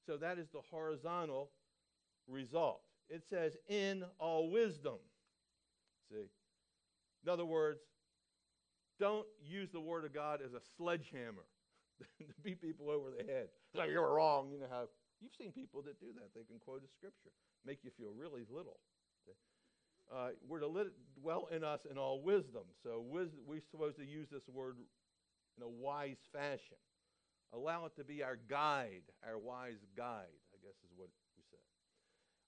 So 0.05 0.17
that 0.17 0.39
is 0.39 0.47
the 0.49 0.61
horizontal 0.71 1.51
result. 2.27 2.81
It 3.09 3.23
says, 3.29 3.55
in 3.67 4.03
all 4.19 4.49
wisdom. 4.49 4.97
See? 6.11 6.29
In 7.23 7.29
other 7.29 7.45
words, 7.45 7.81
don't 8.99 9.25
use 9.41 9.69
the 9.71 9.79
Word 9.79 10.05
of 10.05 10.13
God 10.13 10.39
as 10.45 10.53
a 10.53 10.61
sledgehammer 10.77 11.45
to 12.19 12.33
beat 12.43 12.61
people 12.61 12.89
over 12.89 13.09
the 13.11 13.23
head. 13.31 13.47
Like 13.73 13.89
you're 13.89 14.13
wrong. 14.13 14.49
You 14.51 14.59
know 14.59 14.67
how 14.69 14.87
you've 15.21 15.35
seen 15.37 15.51
people 15.51 15.81
that 15.83 15.99
do 15.99 16.07
that. 16.15 16.33
They 16.35 16.43
can 16.43 16.59
quote 16.59 16.83
a 16.83 16.89
scripture, 16.97 17.31
make 17.65 17.79
you 17.83 17.91
feel 17.97 18.11
really 18.15 18.43
little. 18.49 18.79
Uh, 20.11 20.29
we're 20.47 20.59
to 20.59 20.67
let 20.67 20.87
it 20.87 20.93
dwell 21.21 21.47
in 21.51 21.63
us 21.63 21.85
in 21.89 21.97
all 21.97 22.21
wisdom. 22.23 22.63
So 22.81 23.03
wis- 23.07 23.37
we're 23.45 23.61
supposed 23.69 23.97
to 23.97 24.05
use 24.05 24.27
this 24.31 24.47
word 24.51 24.77
in 25.57 25.63
a 25.63 25.69
wise 25.69 26.17
fashion. 26.33 26.77
Allow 27.53 27.85
it 27.85 27.95
to 27.97 28.03
be 28.03 28.23
our 28.23 28.37
guide, 28.49 29.03
our 29.25 29.37
wise 29.37 29.85
guide, 29.95 30.41
I 30.53 30.57
guess 30.65 30.75
is 30.83 30.91
what 30.95 31.09
we 31.37 31.43
said. 31.49 31.59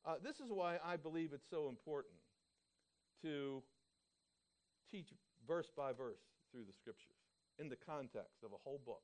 Uh, 0.06 0.16
this 0.24 0.40
is 0.40 0.52
why 0.52 0.78
I 0.84 0.98
believe 0.98 1.34
it's 1.34 1.50
so 1.50 1.70
important 1.70 2.16
to 3.22 3.62
teach 4.92 5.16
verse 5.48 5.72
by 5.72 5.96
verse 5.96 6.22
through 6.52 6.68
the 6.68 6.76
scriptures 6.76 7.18
in 7.58 7.72
the 7.72 7.80
context 7.80 8.44
of 8.44 8.52
a 8.52 8.62
whole 8.62 8.82
book 8.84 9.04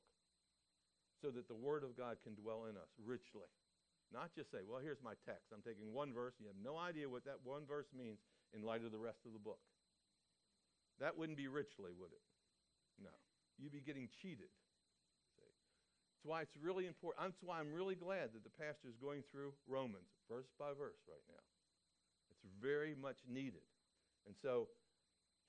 so 1.18 1.32
that 1.32 1.48
the 1.48 1.56
word 1.56 1.82
of 1.82 1.96
God 1.96 2.20
can 2.22 2.36
dwell 2.36 2.68
in 2.70 2.76
us 2.76 2.92
richly. 3.02 3.48
Not 4.12 4.32
just 4.32 4.52
say, 4.52 4.64
well, 4.64 4.80
here's 4.80 5.02
my 5.02 5.18
text. 5.26 5.52
I'm 5.52 5.64
taking 5.64 5.92
one 5.92 6.14
verse. 6.14 6.38
You 6.38 6.46
have 6.46 6.60
no 6.62 6.78
idea 6.78 7.10
what 7.10 7.24
that 7.26 7.42
one 7.44 7.66
verse 7.66 7.90
means 7.92 8.20
in 8.54 8.62
light 8.62 8.84
of 8.84 8.92
the 8.92 9.00
rest 9.00 9.26
of 9.26 9.32
the 9.32 9.42
book. 9.42 9.60
That 11.00 11.18
wouldn't 11.18 11.36
be 11.36 11.48
richly, 11.48 11.92
would 11.92 12.14
it? 12.14 12.24
No. 13.02 13.12
You'd 13.58 13.74
be 13.74 13.84
getting 13.84 14.08
cheated. 14.22 14.48
See? 15.36 15.44
That's 15.44 16.24
why 16.24 16.42
it's 16.42 16.56
really 16.56 16.86
important. 16.86 17.20
That's 17.20 17.44
why 17.44 17.60
I'm 17.60 17.74
really 17.74 17.94
glad 17.98 18.32
that 18.32 18.42
the 18.46 18.54
pastor 18.56 18.88
is 18.88 18.96
going 18.96 19.22
through 19.30 19.52
Romans 19.68 20.08
verse 20.30 20.48
by 20.58 20.72
verse 20.72 20.98
right 21.04 21.26
now. 21.28 21.44
It's 22.32 22.46
very 22.62 22.94
much 22.94 23.18
needed. 23.28 23.66
And 24.26 24.34
so 24.40 24.68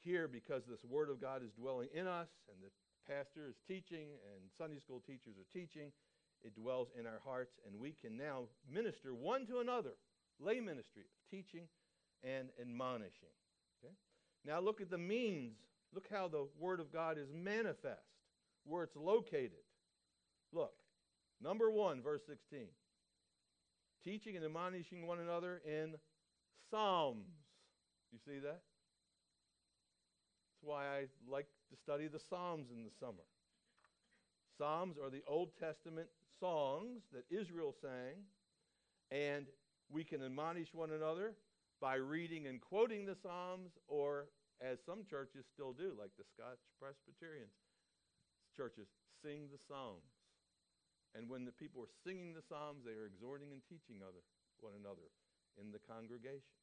here 0.04 0.28
because 0.28 0.64
this 0.68 0.84
Word 0.84 1.10
of 1.10 1.22
God 1.22 1.44
is 1.44 1.52
dwelling 1.52 1.90
in 1.94 2.08
us 2.08 2.30
and 2.48 2.58
the 2.62 2.70
pastor 3.08 3.48
is 3.48 3.56
teaching 3.68 4.08
and 4.34 4.50
Sunday 4.58 4.80
school 4.80 5.02
teachers 5.06 5.36
are 5.38 5.60
teaching, 5.60 5.92
it 6.44 6.56
dwells 6.56 6.88
in 6.98 7.06
our 7.06 7.20
hearts, 7.26 7.60
and 7.66 7.80
we 7.80 7.96
can 8.00 8.18
now 8.18 8.44
minister 8.72 9.14
one 9.14 9.46
to 9.48 9.60
another, 9.60 9.96
lay 10.40 10.60
ministry, 10.60 11.04
of 11.04 11.30
teaching 11.30 11.68
and 12.24 12.50
admonishing. 12.60 13.34
Okay? 13.84 13.94
Now 14.46 14.60
look 14.60 14.82
at 14.82 14.90
the 14.90 14.98
means. 14.98 15.58
Look 15.94 16.08
how 16.12 16.28
the 16.28 16.48
Word 16.60 16.80
of 16.80 16.94
God 16.94 17.18
is 17.18 17.28
manifest, 17.34 18.00
where 18.64 18.84
it's 18.84 18.96
located. 18.96 19.66
Look, 20.54 20.74
number 21.42 21.70
one, 21.72 22.02
verse 22.02 22.22
16. 22.28 22.68
Teaching 24.04 24.36
and 24.36 24.46
admonishing 24.46 25.08
one 25.08 25.20
another 25.20 25.62
in 25.66 25.96
Psalms. 26.70 27.28
You 28.12 28.20
see 28.26 28.40
that? 28.40 28.62
That's 30.60 30.68
why 30.68 30.88
I 30.88 31.08
like 31.30 31.48
to 31.72 31.78
study 31.80 32.08
the 32.08 32.20
Psalms 32.20 32.68
in 32.68 32.84
the 32.84 32.92
summer. 33.00 33.24
Psalms 34.58 34.98
are 35.00 35.10
the 35.10 35.24
Old 35.24 35.56
Testament 35.56 36.08
songs 36.40 37.00
that 37.14 37.24
Israel 37.32 37.74
sang, 37.80 38.28
and 39.08 39.48
we 39.88 40.04
can 40.04 40.20
admonish 40.20 40.74
one 40.74 40.92
another 40.92 41.32
by 41.80 41.96
reading 41.96 42.48
and 42.48 42.60
quoting 42.60 43.06
the 43.06 43.16
Psalms, 43.16 43.72
or 43.88 44.28
as 44.60 44.80
some 44.84 45.08
churches 45.08 45.46
still 45.48 45.72
do, 45.72 45.96
like 45.96 46.12
the 46.20 46.28
Scotch 46.36 46.60
Presbyterians 46.76 47.56
churches, 48.52 48.92
sing 49.24 49.48
the 49.48 49.64
Psalms. 49.64 50.12
And 51.16 51.30
when 51.30 51.46
the 51.46 51.56
people 51.56 51.88
are 51.88 51.96
singing 52.04 52.36
the 52.36 52.44
Psalms, 52.44 52.84
they 52.84 53.00
are 53.00 53.08
exhorting 53.08 53.56
and 53.56 53.64
teaching 53.64 54.04
other, 54.04 54.28
one 54.60 54.76
another 54.76 55.08
in 55.56 55.72
the 55.72 55.80
congregation. 55.88 56.60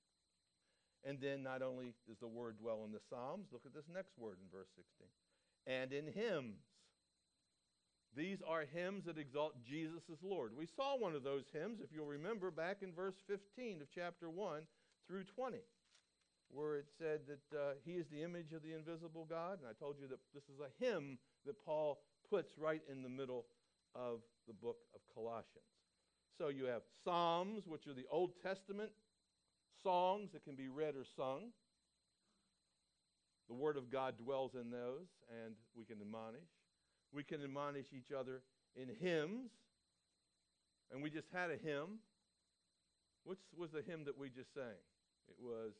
And 1.06 1.20
then 1.20 1.42
not 1.44 1.62
only 1.62 1.94
does 2.08 2.18
the 2.18 2.26
word 2.26 2.58
dwell 2.58 2.82
in 2.84 2.90
the 2.90 3.00
Psalms, 3.08 3.46
look 3.52 3.62
at 3.64 3.72
this 3.72 3.86
next 3.92 4.18
word 4.18 4.38
in 4.42 4.50
verse 4.50 4.68
16. 4.74 5.06
And 5.66 5.92
in 5.92 6.12
hymns. 6.12 6.66
These 8.16 8.38
are 8.42 8.64
hymns 8.74 9.04
that 9.04 9.18
exalt 9.18 9.54
Jesus 9.62 10.02
as 10.10 10.18
Lord. 10.22 10.52
We 10.56 10.66
saw 10.66 10.96
one 10.96 11.14
of 11.14 11.22
those 11.22 11.44
hymns, 11.52 11.78
if 11.80 11.90
you'll 11.94 12.06
remember, 12.06 12.50
back 12.50 12.78
in 12.82 12.92
verse 12.92 13.14
15 13.28 13.82
of 13.82 13.88
chapter 13.94 14.30
1 14.30 14.62
through 15.06 15.24
20, 15.24 15.58
where 16.50 16.76
it 16.76 16.86
said 16.98 17.20
that 17.28 17.56
uh, 17.56 17.72
he 17.84 17.92
is 17.92 18.06
the 18.08 18.24
image 18.24 18.52
of 18.52 18.62
the 18.62 18.74
invisible 18.74 19.26
God. 19.28 19.58
And 19.60 19.68
I 19.68 19.78
told 19.78 19.96
you 20.00 20.08
that 20.08 20.18
this 20.34 20.44
is 20.44 20.58
a 20.58 20.72
hymn 20.82 21.18
that 21.44 21.62
Paul 21.64 22.00
puts 22.28 22.58
right 22.58 22.82
in 22.90 23.02
the 23.02 23.08
middle 23.08 23.44
of 23.94 24.20
the 24.48 24.54
book 24.54 24.78
of 24.94 25.00
Colossians. 25.14 25.70
So 26.38 26.48
you 26.48 26.64
have 26.64 26.82
Psalms, 27.04 27.64
which 27.66 27.86
are 27.86 27.94
the 27.94 28.06
Old 28.10 28.32
Testament 28.42 28.90
songs 29.86 30.30
that 30.32 30.42
can 30.42 30.56
be 30.56 30.66
read 30.66 30.96
or 30.96 31.04
sung. 31.16 31.54
The 33.46 33.54
Word 33.54 33.76
of 33.76 33.88
God 33.92 34.18
dwells 34.18 34.50
in 34.60 34.70
those, 34.70 35.06
and 35.30 35.54
we 35.78 35.84
can 35.84 36.00
admonish. 36.00 36.50
We 37.12 37.22
can 37.22 37.40
admonish 37.44 37.86
each 37.96 38.10
other 38.10 38.42
in 38.74 38.88
hymns. 38.98 39.50
And 40.90 41.02
we 41.02 41.10
just 41.10 41.28
had 41.32 41.50
a 41.50 41.56
hymn. 41.56 42.02
Which 43.22 43.38
was 43.56 43.70
the 43.70 43.82
hymn 43.82 44.04
that 44.06 44.18
we 44.18 44.28
just 44.28 44.52
sang? 44.54 44.82
It 45.28 45.36
was, 45.38 45.72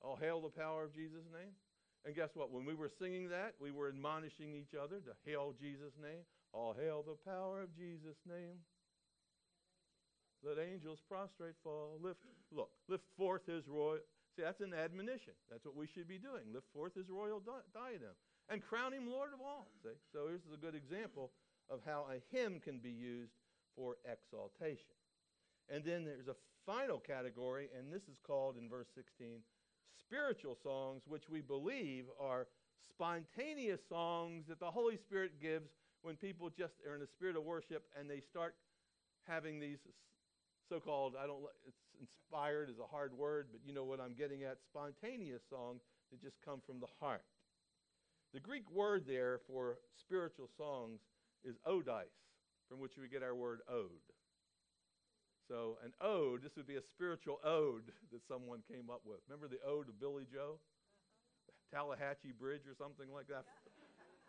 All 0.00 0.16
Hail 0.16 0.40
the 0.40 0.48
Power 0.48 0.84
of 0.84 0.94
Jesus' 0.94 1.28
name. 1.32 1.52
And 2.06 2.14
guess 2.14 2.30
what? 2.32 2.50
When 2.50 2.64
we 2.64 2.74
were 2.74 2.90
singing 2.98 3.28
that, 3.28 3.54
we 3.60 3.70
were 3.70 3.88
admonishing 3.88 4.54
each 4.54 4.74
other 4.76 5.00
to 5.00 5.12
hail 5.24 5.54
Jesus' 5.60 5.96
name. 6.00 6.24
All 6.52 6.74
hail 6.78 7.02
the 7.02 7.16
power 7.28 7.62
of 7.62 7.74
Jesus' 7.76 8.20
name. 8.28 8.60
Let 10.44 10.58
angels 10.58 11.00
prostrate 11.08 11.54
fall. 11.62 11.98
Lift, 12.02 12.20
look, 12.52 12.70
lift 12.88 13.04
forth 13.16 13.46
his 13.46 13.66
royal. 13.66 14.00
See, 14.36 14.42
that's 14.42 14.60
an 14.60 14.74
admonition. 14.74 15.32
That's 15.50 15.64
what 15.64 15.76
we 15.76 15.86
should 15.86 16.08
be 16.08 16.18
doing. 16.18 16.52
Lift 16.52 16.66
forth 16.72 16.94
his 16.94 17.08
royal 17.08 17.40
di- 17.40 17.66
diadem 17.72 18.14
and 18.50 18.62
crown 18.62 18.92
him 18.92 19.08
Lord 19.08 19.32
of 19.32 19.40
all. 19.40 19.68
See? 19.82 19.96
So 20.12 20.26
here's 20.28 20.42
a 20.52 20.56
good 20.56 20.74
example 20.74 21.32
of 21.70 21.80
how 21.86 22.06
a 22.10 22.20
hymn 22.34 22.60
can 22.60 22.78
be 22.78 22.90
used 22.90 23.32
for 23.74 23.96
exaltation. 24.04 24.94
And 25.70 25.84
then 25.84 26.04
there's 26.04 26.28
a 26.28 26.36
final 26.66 26.98
category, 26.98 27.68
and 27.76 27.92
this 27.92 28.02
is 28.02 28.18
called 28.26 28.56
in 28.58 28.68
verse 28.68 28.88
16 28.94 29.40
spiritual 29.98 30.56
songs, 30.62 31.02
which 31.06 31.30
we 31.30 31.40
believe 31.40 32.04
are 32.20 32.46
spontaneous 32.90 33.80
songs 33.88 34.44
that 34.48 34.60
the 34.60 34.70
Holy 34.70 34.96
Spirit 34.96 35.40
gives 35.40 35.70
when 36.02 36.16
people 36.16 36.50
just 36.50 36.74
are 36.86 36.94
in 36.94 37.02
a 37.02 37.06
spirit 37.06 37.36
of 37.36 37.44
worship 37.44 37.84
and 37.98 38.10
they 38.10 38.20
start 38.20 38.54
having 39.26 39.58
these 39.58 39.78
so-called 40.68 41.14
I 41.20 41.26
don't 41.26 41.42
it's 41.66 41.82
inspired 42.00 42.70
is 42.70 42.78
a 42.78 42.90
hard 42.90 43.12
word, 43.16 43.48
but 43.52 43.60
you 43.64 43.74
know 43.74 43.84
what 43.84 44.00
I'm 44.00 44.14
getting 44.14 44.42
at 44.42 44.58
spontaneous 44.62 45.42
songs 45.48 45.82
that 46.10 46.22
just 46.22 46.36
come 46.44 46.60
from 46.66 46.80
the 46.80 46.90
heart. 47.00 47.24
The 48.32 48.40
Greek 48.40 48.70
word 48.70 49.04
there 49.06 49.40
for 49.46 49.78
spiritual 49.94 50.48
songs 50.56 51.00
is 51.44 51.56
odice, 51.66 52.10
from 52.68 52.80
which 52.80 52.98
we 53.00 53.08
get 53.08 53.22
our 53.22 53.34
word 53.34 53.60
ode. 53.70 54.02
So, 55.46 55.76
an 55.84 55.92
ode, 56.00 56.42
this 56.42 56.56
would 56.56 56.66
be 56.66 56.76
a 56.76 56.82
spiritual 56.82 57.38
ode 57.44 57.92
that 58.12 58.26
someone 58.26 58.60
came 58.66 58.88
up 58.90 59.02
with. 59.04 59.20
Remember 59.28 59.46
the 59.46 59.60
ode 59.64 59.88
of 59.88 60.00
Billie 60.00 60.26
Joe? 60.30 60.58
Tallahatchie 61.72 62.32
Bridge 62.38 62.66
or 62.66 62.74
something 62.74 63.12
like 63.12 63.28
that? 63.28 63.44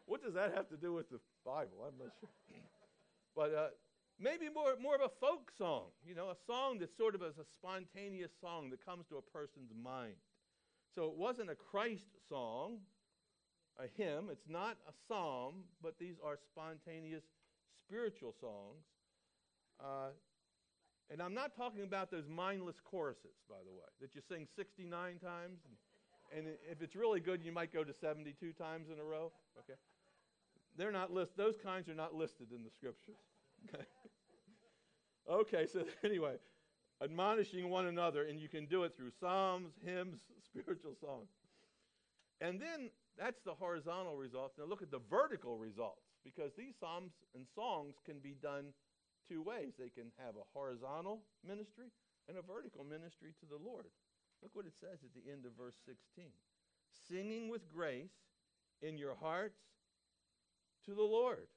what 0.06 0.22
does 0.22 0.34
that 0.34 0.54
have 0.54 0.68
to 0.70 0.78
do 0.78 0.94
with 0.94 1.10
the 1.10 1.20
Bible? 1.46 1.88
I'm 1.88 1.98
not 1.98 2.12
sure. 2.20 2.30
but 3.36 3.54
uh, 3.54 3.70
maybe 4.20 4.50
more, 4.54 4.76
more 4.82 4.96
of 4.96 5.02
a 5.02 5.10
folk 5.10 5.52
song, 5.58 5.86
you 6.06 6.16
know, 6.16 6.30
a 6.30 6.36
song 6.48 6.80
that 6.80 6.96
sort 6.96 7.16
of 7.16 7.22
is 7.22 7.38
a 7.38 7.46
spontaneous 7.54 8.32
song 8.40 8.70
that 8.70 8.86
comes 8.86 9.06
to 9.08 9.18
a 9.18 9.22
person's 9.22 9.72
mind. 9.84 10.16
So 10.94 11.06
it 11.06 11.18
wasn't 11.18 11.50
a 11.50 11.56
Christ 11.56 12.08
song, 12.30 12.78
a 13.78 13.88
hymn. 13.98 14.30
It's 14.32 14.48
not 14.48 14.78
a 14.88 14.94
psalm, 15.08 15.66
but 15.82 16.00
these 16.00 16.16
are 16.24 16.38
spontaneous 16.38 17.24
spiritual 17.86 18.34
songs. 18.40 18.86
Uh, 19.80 20.12
and 21.12 21.22
I'm 21.22 21.34
not 21.34 21.56
talking 21.56 21.84
about 21.84 22.10
those 22.10 22.28
mindless 22.28 22.78
choruses, 22.84 23.38
by 23.50 23.58
the 23.66 23.74
way, 23.74 23.86
that 24.02 24.16
you 24.16 24.22
sing 24.28 24.48
69 24.56 25.20
times. 25.20 25.60
And, 26.34 26.48
and 26.48 26.56
if 26.72 26.82
it's 26.82 26.96
really 26.96 27.20
good, 27.20 27.44
you 27.44 27.52
might 27.52 27.72
go 27.74 27.84
to 27.84 27.94
72 27.94 28.54
times 28.54 28.88
in 28.92 29.00
a 29.00 29.04
row. 29.04 29.32
Okay? 29.60 29.78
They're 30.78 30.92
not 30.92 31.12
list. 31.12 31.38
Those 31.38 31.56
kinds 31.58 31.90
are 31.90 31.96
not 31.96 32.16
listed 32.16 32.48
in 32.56 32.64
the 32.64 32.72
scriptures. 32.72 33.16
Okay. 33.74 33.84
Okay. 35.30 35.66
So 35.72 35.84
anyway, 36.04 36.36
admonishing 37.04 37.70
one 37.70 37.88
another, 37.88 38.24
and 38.24 38.40
you 38.40 38.50
can 38.50 38.66
do 38.66 38.84
it 38.84 38.96
through 38.96 39.12
psalms, 39.20 39.74
hymns, 39.84 40.22
spiritual 40.46 40.96
songs. 41.00 41.30
And 42.42 42.60
then 42.60 42.90
that's 43.18 43.42
the 43.44 43.54
horizontal 43.54 44.16
results. 44.16 44.56
Now 44.58 44.66
look 44.66 44.82
at 44.82 44.92
the 44.92 45.02
vertical 45.10 45.58
results, 45.58 46.04
because 46.24 46.52
these 46.58 46.76
psalms 46.80 47.12
and 47.34 47.46
songs 47.56 47.96
can 48.06 48.20
be 48.20 48.36
done 48.42 48.74
two 49.28 49.42
ways. 49.42 49.74
They 49.80 49.90
can 49.90 50.12
have 50.18 50.36
a 50.36 50.46
horizontal 50.54 51.22
ministry 51.46 51.88
and 52.28 52.38
a 52.38 52.42
vertical 52.42 52.84
ministry 52.84 53.34
to 53.40 53.46
the 53.46 53.58
Lord. 53.58 53.86
Look 54.44 54.52
what 54.54 54.66
it 54.66 54.74
says 54.80 55.00
at 55.04 55.14
the 55.16 55.32
end 55.32 55.46
of 55.46 55.54
verse 55.58 55.76
16 55.86 56.30
singing 57.08 57.50
with 57.50 57.68
grace 57.70 58.12
in 58.82 58.98
your 58.98 59.16
hearts 59.16 59.60
to 60.86 60.94
the 60.94 61.04
Lord. 61.04 61.48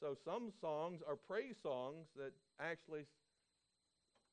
So 0.00 0.16
some 0.24 0.52
songs 0.60 1.00
are 1.06 1.16
praise 1.16 1.56
songs 1.62 2.06
that 2.16 2.32
actually 2.60 3.06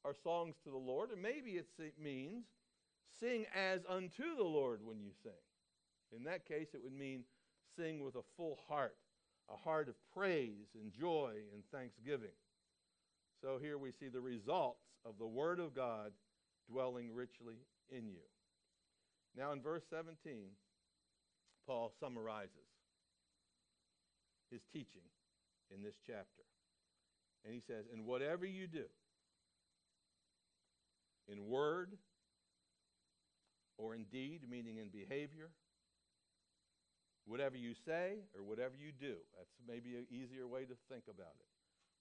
are 0.03 0.15
songs 0.23 0.55
to 0.63 0.69
the 0.69 0.77
Lord, 0.77 1.11
and 1.11 1.21
maybe 1.21 1.51
it 1.51 1.67
means 2.01 2.45
sing 3.19 3.45
as 3.55 3.81
unto 3.89 4.35
the 4.37 4.43
Lord 4.43 4.81
when 4.83 4.99
you 4.99 5.11
sing. 5.23 5.31
In 6.15 6.23
that 6.25 6.47
case, 6.47 6.67
it 6.73 6.83
would 6.83 6.93
mean 6.93 7.23
sing 7.75 8.03
with 8.03 8.15
a 8.15 8.23
full 8.37 8.59
heart 8.67 8.95
a 9.49 9.57
heart 9.57 9.87
of 9.89 9.95
praise 10.13 10.73
and 10.73 10.91
joy 10.91 11.33
and 11.53 11.63
thanksgiving. 11.71 12.35
So 13.41 13.59
here 13.61 13.77
we 13.77 13.91
see 13.91 14.07
the 14.07 14.21
results 14.21 14.81
of 15.05 15.19
the 15.19 15.27
Word 15.27 15.59
of 15.59 15.75
God 15.75 16.11
dwelling 16.69 17.13
richly 17.13 17.57
in 17.89 18.07
you. 18.07 18.25
Now, 19.37 19.51
in 19.51 19.61
verse 19.61 19.83
17, 19.89 20.15
Paul 21.67 21.91
summarizes 21.99 22.49
his 24.49 24.61
teaching 24.71 25.01
in 25.73 25.83
this 25.83 25.95
chapter. 26.05 26.43
And 27.43 27.53
he 27.53 27.61
says, 27.61 27.85
And 27.91 28.05
whatever 28.05 28.45
you 28.45 28.67
do, 28.67 28.85
in 31.27 31.47
word 31.47 31.97
or 33.77 33.95
in 33.95 34.05
deed, 34.05 34.41
meaning 34.49 34.77
in 34.77 34.89
behavior, 34.89 35.49
Whatever 37.25 37.57
you 37.57 37.73
say 37.73 38.21
or 38.37 38.45
whatever 38.45 38.77
you 38.77 38.93
do, 38.93 39.17
that's 39.33 39.49
maybe 39.67 39.97
an 39.97 40.05
easier 40.13 40.47
way 40.47 40.61
to 40.61 40.77
think 40.89 41.09
about 41.09 41.33
it. 41.41 41.49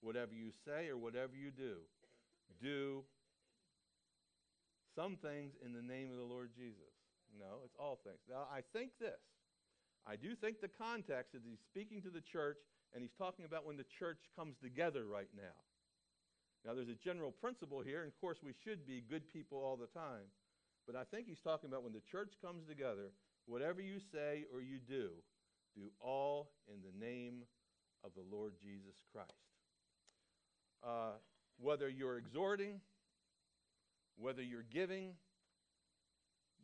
Whatever 0.01 0.33
you 0.37 0.53
say 0.65 0.87
or 0.87 0.97
whatever 0.97 1.33
you 1.33 1.49
do, 1.49 1.81
do 2.61 3.01
some 4.93 5.17
things 5.17 5.53
in 5.65 5.73
the 5.73 5.81
name 5.81 6.11
of 6.11 6.17
the 6.17 6.29
Lord 6.29 6.51
Jesus. 6.55 6.93
No, 7.33 7.65
it's 7.65 7.75
all 7.79 7.97
things. 8.05 8.21
Now, 8.29 8.45
I 8.53 8.61
think 8.71 8.91
this. 9.01 9.17
I 10.05 10.15
do 10.15 10.35
think 10.35 10.61
the 10.61 10.69
context 10.69 11.33
is 11.33 11.41
he's 11.43 11.65
speaking 11.65 12.03
to 12.03 12.13
the 12.13 12.21
church 12.21 12.61
and 12.93 13.01
he's 13.01 13.15
talking 13.17 13.45
about 13.45 13.65
when 13.65 13.77
the 13.77 13.85
church 13.99 14.19
comes 14.35 14.55
together 14.61 15.05
right 15.05 15.29
now. 15.35 15.57
Now, 16.65 16.73
there's 16.73 16.89
a 16.89 16.97
general 17.03 17.31
principle 17.31 17.81
here, 17.81 18.01
and 18.01 18.11
of 18.11 18.19
course, 18.19 18.39
we 18.43 18.53
should 18.63 18.87
be 18.87 19.03
good 19.07 19.31
people 19.31 19.59
all 19.59 19.77
the 19.77 19.87
time. 19.87 20.25
But 20.87 20.95
I 20.95 21.03
think 21.03 21.27
he's 21.27 21.41
talking 21.43 21.69
about 21.69 21.83
when 21.83 21.93
the 21.93 22.01
church 22.11 22.33
comes 22.41 22.65
together, 22.67 23.11
Whatever 23.45 23.81
you 23.81 23.99
say 24.11 24.45
or 24.51 24.61
you 24.61 24.79
do, 24.79 25.09
Do 25.75 25.91
all 25.99 26.51
in 26.67 26.79
the 26.81 27.05
name 27.05 27.43
of 28.03 28.11
the 28.15 28.23
Lord 28.35 28.53
Jesus 28.63 28.95
Christ. 29.11 29.31
Uh, 30.83 31.17
whether 31.59 31.89
you're 31.89 32.17
exhorting, 32.17 32.79
whether 34.17 34.41
you're 34.41 34.65
giving, 34.71 35.11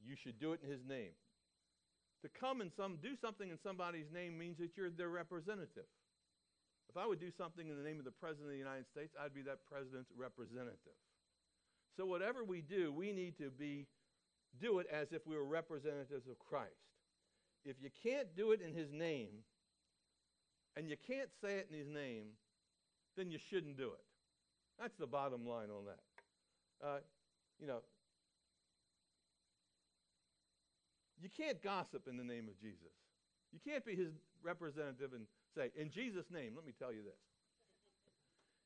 you 0.04 0.16
should 0.16 0.40
do 0.40 0.54
it 0.54 0.62
in 0.64 0.72
His 0.72 0.82
name. 0.88 1.12
To 2.24 2.30
come 2.30 2.62
and 2.62 2.72
some 2.78 2.98
do 3.02 3.16
something 3.20 3.50
in 3.50 3.58
somebody's 3.64 4.12
name 4.14 4.38
means 4.38 4.58
that 4.60 4.78
you're 4.78 4.90
their 4.90 5.10
representative. 5.10 5.90
If 6.92 6.98
I 6.98 7.08
would 7.08 7.22
do 7.22 7.32
something 7.32 7.70
in 7.70 7.78
the 7.78 7.84
name 7.84 8.00
of 8.00 8.06
the 8.06 8.12
President 8.12 8.48
of 8.48 8.52
the 8.52 8.58
United 8.58 8.86
States, 8.86 9.16
I'd 9.16 9.34
be 9.34 9.42
that 9.44 9.60
president's 9.72 10.12
representative. 10.14 11.00
So 11.96 12.06
whatever 12.06 12.44
we 12.44 12.60
do, 12.60 12.92
we 12.92 13.14
need 13.14 13.38
to 13.38 13.50
be 13.50 13.88
do 14.60 14.80
it 14.80 14.88
as 14.92 15.14
if 15.14 15.26
we 15.26 15.38
were 15.38 15.46
representatives 15.46 16.28
of 16.28 16.38
Christ. 16.38 16.92
If 17.64 17.78
you 17.82 17.90
can't 18.04 18.36
do 18.36 18.52
it 18.52 18.60
in 18.60 18.74
his 18.74 18.92
name, 18.92 19.30
and 20.76 20.90
you 20.90 20.98
can't 21.08 21.30
say 21.42 21.60
it 21.60 21.70
in 21.72 21.78
his 21.78 21.88
name, 21.88 22.26
then 23.16 23.32
you 23.32 23.40
shouldn't 23.40 23.78
do 23.78 23.88
it. 23.88 24.04
That's 24.78 24.98
the 24.98 25.08
bottom 25.08 25.48
line 25.48 25.70
on 25.70 25.86
that. 25.86 26.86
Uh, 26.86 27.00
you 27.58 27.68
know, 27.68 27.80
you 31.22 31.30
can't 31.30 31.62
gossip 31.64 32.08
in 32.10 32.18
the 32.18 32.24
name 32.24 32.50
of 32.50 32.60
Jesus. 32.60 32.92
You 33.54 33.60
can't 33.66 33.86
be 33.86 33.96
his 33.96 34.12
representative 34.44 35.14
and 35.14 35.26
say, 35.56 35.72
in 35.76 35.90
Jesus' 35.90 36.26
name, 36.32 36.54
let 36.56 36.66
me 36.66 36.74
tell 36.78 36.92
you 36.92 37.04
this. 37.04 37.20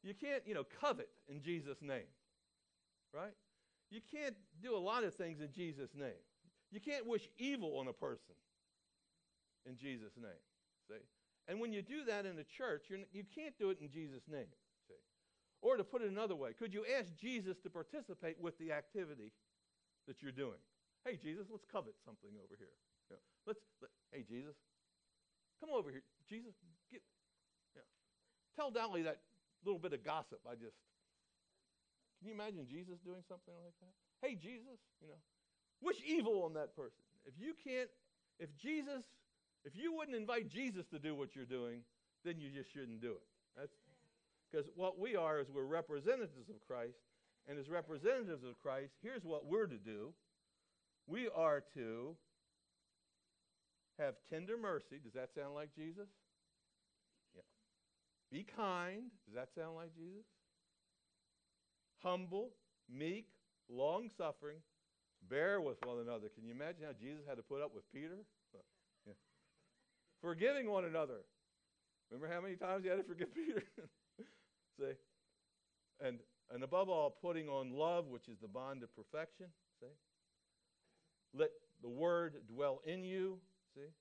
You 0.04 0.14
can't, 0.14 0.44
you 0.46 0.54
know, 0.54 0.66
covet 0.82 1.10
in 1.28 1.42
Jesus' 1.42 1.82
name, 1.82 2.10
right? 3.14 3.34
You 3.90 4.02
can't 4.12 4.36
do 4.62 4.76
a 4.76 4.80
lot 4.80 5.04
of 5.04 5.16
things 5.16 5.42
in 5.42 5.52
Jesus' 5.52 5.92
name. 5.96 6.22
You 6.72 6.80
can't 6.80 7.08
wish 7.08 7.30
evil 7.38 7.78
on 7.80 7.88
a 7.88 7.94
person 7.94 8.36
in 9.66 9.78
Jesus' 9.78 10.14
name. 10.18 10.44
See? 10.88 11.02
And 11.48 11.60
when 11.60 11.74
you 11.74 11.82
do 11.82 12.06
that 12.06 12.26
in 12.26 12.38
a 12.38 12.44
church, 12.44 12.86
you're, 12.90 13.00
you 13.14 13.24
can't 13.24 13.58
do 13.58 13.70
it 13.70 13.78
in 13.82 13.90
Jesus' 13.90 14.24
name. 14.30 14.50
See? 14.88 15.02
Or 15.62 15.78
to 15.78 15.84
put 15.84 16.02
it 16.02 16.10
another 16.10 16.36
way, 16.36 16.54
could 16.54 16.74
you 16.74 16.86
ask 17.00 17.16
Jesus 17.16 17.58
to 17.64 17.70
participate 17.70 18.40
with 18.40 18.58
the 18.58 18.72
activity 18.72 19.32
that 20.08 20.22
you're 20.22 20.32
doing? 20.32 20.62
Hey, 21.06 21.18
Jesus, 21.22 21.48
let's 21.50 21.66
covet 21.66 21.94
something 22.04 22.32
over 22.44 22.56
here. 22.58 22.74
You 23.10 23.18
know, 23.18 23.22
let's, 23.46 23.62
let, 23.82 23.90
hey, 24.12 24.26
Jesus, 24.28 24.56
come 25.62 25.70
over 25.74 25.90
here. 25.92 26.04
Jesus, 26.30 26.54
get, 26.92 27.02
know, 27.76 27.88
tell 28.56 28.72
Dolly 28.72 29.04
that 29.04 29.20
little 29.64 29.80
bit 29.80 29.94
of 29.94 30.04
gossip 30.04 30.40
I 30.50 30.56
just. 30.56 30.78
Can 32.20 32.30
you 32.30 32.34
imagine 32.34 32.66
Jesus 32.70 32.98
doing 33.04 33.22
something 33.28 33.54
like 33.64 33.76
that? 33.82 33.94
Hey, 34.26 34.36
Jesus, 34.36 34.80
you 35.02 35.08
know, 35.08 35.20
wish 35.82 35.98
evil 36.06 36.44
on 36.44 36.54
that 36.54 36.76
person. 36.76 37.04
If 37.26 37.34
you 37.38 37.54
can't, 37.64 37.90
if 38.40 38.50
Jesus 38.58 39.04
if 39.66 39.76
you 39.76 39.92
wouldn't 39.92 40.16
invite 40.16 40.48
Jesus 40.48 40.86
to 40.94 41.00
do 41.00 41.16
what 41.16 41.36
you're 41.36 41.44
doing, 41.44 41.82
then 42.24 42.40
you 42.40 42.50
just 42.52 42.72
shouldn't 42.72 43.02
do 43.02 43.12
it. 43.12 43.28
That's 43.58 43.74
because 44.50 44.68
what 44.76 45.00
we 45.00 45.16
are 45.16 45.40
is 45.40 45.48
we're 45.50 45.66
representatives 45.66 46.50
of 46.50 46.56
Christ, 46.68 47.00
and 47.48 47.60
as 47.60 47.68
representatives 47.68 48.44
of 48.44 48.62
Christ, 48.62 48.94
here's 49.02 49.26
what 49.26 49.46
we're 49.46 49.66
to 49.66 49.78
do. 49.78 50.14
We 51.08 51.30
are 51.36 51.64
to 51.74 52.16
have 54.00 54.16
tender 54.30 54.58
mercy. 54.58 55.00
Does 55.04 55.14
that 55.14 55.30
sound 55.36 55.56
like 55.56 55.70
Jesus? 55.76 56.08
Yeah. 57.36 57.42
Be 58.32 58.44
kind. 58.44 59.12
Does 59.26 59.36
that 59.36 59.50
sound 59.56 59.76
like 59.76 59.96
Jesus? 59.96 60.26
Humble, 62.04 62.52
meek, 62.90 63.28
long 63.70 64.10
suffering, 64.18 64.58
bear 65.30 65.60
with 65.62 65.78
one 65.86 66.00
another. 66.00 66.30
Can 66.34 66.46
you 66.46 66.54
imagine 66.54 66.84
how 66.86 66.94
Jesus 67.00 67.24
had 67.28 67.38
to 67.38 67.44
put 67.44 67.62
up 67.62 67.74
with 67.74 67.84
Peter? 67.92 68.26
Forgiving 70.22 70.70
one 70.70 70.86
another. 70.86 71.22
Remember 72.10 72.34
how 72.34 72.42
many 72.42 72.56
times 72.56 72.84
he 72.84 72.90
had 72.90 72.98
to 72.98 73.04
forgive 73.04 73.32
Peter? 73.36 73.64
See? 74.80 74.94
And, 76.02 76.20
and 76.52 76.64
above 76.64 76.90
all, 76.90 77.16
putting 77.22 77.48
on 77.48 77.72
love, 77.72 78.08
which 78.08 78.28
is 78.28 78.38
the 78.42 78.48
bond 78.48 78.84
of 78.84 78.90
perfection. 78.96 79.48
See? 79.80 79.88
Let 81.38 81.50
the 81.82 81.90
word 81.90 82.36
dwell 82.48 82.82
in 82.86 83.04
you. 83.04 83.38
See? 83.76 83.92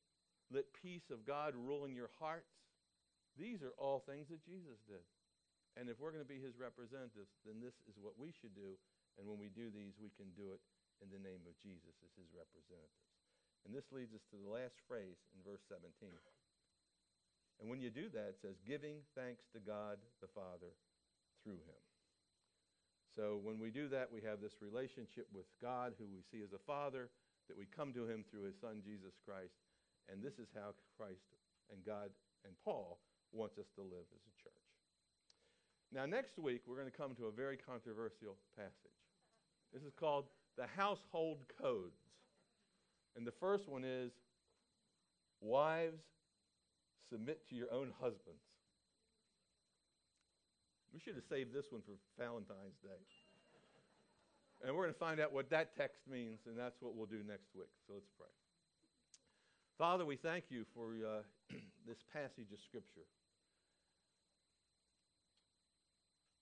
Let 0.54 0.70
peace 0.78 1.10
of 1.10 1.26
God 1.26 1.58
rule 1.58 1.84
in 1.84 1.98
your 1.98 2.14
hearts. 2.22 2.54
These 3.34 3.66
are 3.66 3.74
all 3.74 4.06
things 4.06 4.30
that 4.30 4.46
Jesus 4.46 4.78
did. 4.86 5.02
And 5.74 5.90
if 5.90 5.98
we're 5.98 6.14
going 6.14 6.22
to 6.22 6.28
be 6.28 6.38
his 6.38 6.54
representatives, 6.54 7.34
then 7.42 7.58
this 7.58 7.74
is 7.90 7.98
what 7.98 8.14
we 8.14 8.30
should 8.30 8.54
do. 8.54 8.78
And 9.18 9.26
when 9.26 9.42
we 9.42 9.50
do 9.50 9.74
these, 9.74 9.98
we 9.98 10.14
can 10.14 10.30
do 10.38 10.54
it 10.54 10.62
in 11.02 11.10
the 11.10 11.18
name 11.18 11.42
of 11.50 11.58
Jesus 11.58 11.98
as 12.06 12.14
his 12.14 12.30
representatives. 12.30 13.02
And 13.66 13.74
this 13.74 13.90
leads 13.90 14.14
us 14.14 14.22
to 14.30 14.38
the 14.38 14.52
last 14.52 14.78
phrase 14.86 15.18
in 15.34 15.42
verse 15.42 15.66
17. 15.66 15.90
And 17.58 17.66
when 17.66 17.82
you 17.82 17.90
do 17.90 18.06
that, 18.14 18.38
it 18.38 18.38
says, 18.38 18.62
giving 18.62 19.02
thanks 19.18 19.50
to 19.54 19.58
God 19.58 19.98
the 20.22 20.30
Father 20.30 20.74
through 21.42 21.62
him. 21.66 21.82
So 23.14 23.38
when 23.42 23.58
we 23.58 23.70
do 23.70 23.88
that, 23.94 24.10
we 24.10 24.22
have 24.26 24.42
this 24.42 24.58
relationship 24.58 25.26
with 25.34 25.46
God, 25.62 25.94
who 25.98 26.06
we 26.06 26.22
see 26.22 26.42
as 26.42 26.52
a 26.52 26.62
Father, 26.66 27.10
that 27.46 27.58
we 27.58 27.66
come 27.70 27.94
to 27.94 28.06
him 28.06 28.26
through 28.26 28.50
his 28.50 28.58
Son, 28.58 28.82
Jesus 28.82 29.14
Christ. 29.22 29.54
And 30.10 30.22
this 30.22 30.38
is 30.38 30.48
how 30.54 30.74
Christ 30.96 31.24
and 31.72 31.84
God 31.84 32.10
and 32.44 32.54
Paul 32.64 33.00
wants 33.32 33.58
us 33.58 33.66
to 33.76 33.82
live 33.82 34.06
as 34.14 34.22
a 34.22 34.34
church. 34.42 34.52
Now, 35.92 36.06
next 36.06 36.38
week, 36.38 36.62
we're 36.66 36.76
going 36.76 36.90
to 36.90 36.96
come 36.96 37.14
to 37.16 37.26
a 37.26 37.32
very 37.32 37.56
controversial 37.56 38.36
passage. 38.56 38.98
This 39.72 39.82
is 39.82 39.92
called 39.98 40.26
the 40.56 40.66
Household 40.76 41.44
Codes. 41.60 41.98
And 43.16 43.26
the 43.26 43.32
first 43.32 43.68
one 43.68 43.84
is 43.84 44.12
wives, 45.40 46.02
submit 47.10 47.48
to 47.48 47.54
your 47.54 47.72
own 47.72 47.92
husbands. 48.00 48.42
We 50.92 51.00
should 51.00 51.14
have 51.14 51.24
saved 51.28 51.52
this 51.52 51.66
one 51.70 51.82
for 51.82 51.94
Valentine's 52.18 52.78
Day. 52.82 53.02
And 54.64 54.74
we're 54.74 54.82
going 54.82 54.94
to 54.94 54.98
find 54.98 55.20
out 55.20 55.32
what 55.32 55.50
that 55.50 55.76
text 55.76 56.02
means, 56.10 56.38
and 56.46 56.56
that's 56.56 56.80
what 56.80 56.94
we'll 56.94 57.06
do 57.06 57.22
next 57.26 57.54
week. 57.54 57.68
So 57.86 57.94
let's 57.94 58.08
pray. 58.16 58.30
Father, 59.76 60.06
we 60.06 60.14
thank 60.14 60.44
you 60.50 60.64
for 60.72 60.94
uh, 61.02 61.22
this 61.86 61.98
passage 62.12 62.52
of 62.52 62.60
Scripture. 62.62 63.10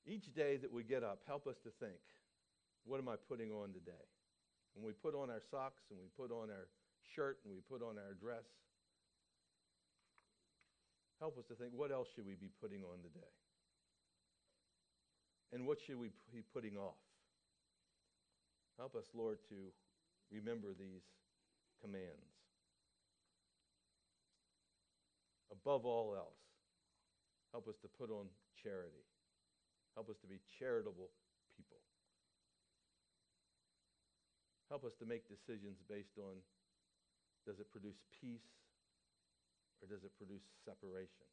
Each 0.05 0.35
day 0.35 0.59
that 0.59 0.71
we 0.71 0.83
get 0.83 1.03
up, 1.03 1.21
help 1.27 1.47
us 1.47 1.57
to 1.65 1.71
think 1.81 1.97
what 2.85 2.99
am 2.99 3.09
I 3.09 3.15
putting 3.17 3.51
on 3.51 3.73
today? 3.73 4.05
When 4.75 4.85
we 4.85 4.93
put 4.93 5.15
on 5.15 5.31
our 5.31 5.41
socks 5.51 5.85
and 5.91 5.99
we 5.99 6.09
put 6.13 6.35
on 6.35 6.51
our 6.51 6.69
shirt 7.15 7.39
and 7.45 7.55
we 7.55 7.61
put 7.61 7.81
on 7.81 7.97
our 7.97 8.13
dress, 8.21 8.45
help 11.19 11.39
us 11.39 11.45
to 11.47 11.55
think 11.55 11.73
what 11.75 11.91
else 11.91 12.09
should 12.15 12.27
we 12.27 12.35
be 12.35 12.51
putting 12.61 12.83
on 12.83 13.01
today? 13.03 13.33
And 15.55 15.67
what 15.67 15.79
should 15.81 15.99
we 15.99 16.11
be 16.33 16.43
putting 16.53 16.77
off? 16.77 17.01
Help 18.77 18.95
us, 18.97 19.05
Lord, 19.15 19.39
to 19.49 19.73
remember 20.31 20.69
these 20.79 21.05
commands. 21.81 22.32
Above 25.53 25.85
all 25.85 26.17
else, 26.17 26.41
help 27.53 27.69
us 27.69 27.77
to 27.85 27.89
put 27.89 28.09
on 28.09 28.27
charity. 28.57 29.05
Help 29.95 30.09
us 30.09 30.17
to 30.25 30.27
be 30.27 30.41
charitable 30.59 31.13
people. 31.53 31.77
Help 34.73 34.89
us 34.89 34.97
to 34.97 35.05
make 35.05 35.29
decisions 35.29 35.77
based 35.85 36.17
on 36.17 36.41
does 37.45 37.61
it 37.61 37.69
produce 37.69 38.01
peace 38.09 38.49
or 39.83 39.91
does 39.91 40.01
it 40.01 40.17
produce 40.17 40.49
separation? 40.65 41.29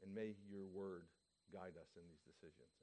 And 0.00 0.14
may 0.14 0.32
your 0.48 0.64
word 0.72 1.04
guide 1.52 1.76
us 1.76 1.90
in 1.96 2.04
these 2.08 2.24
decisions. 2.24 2.74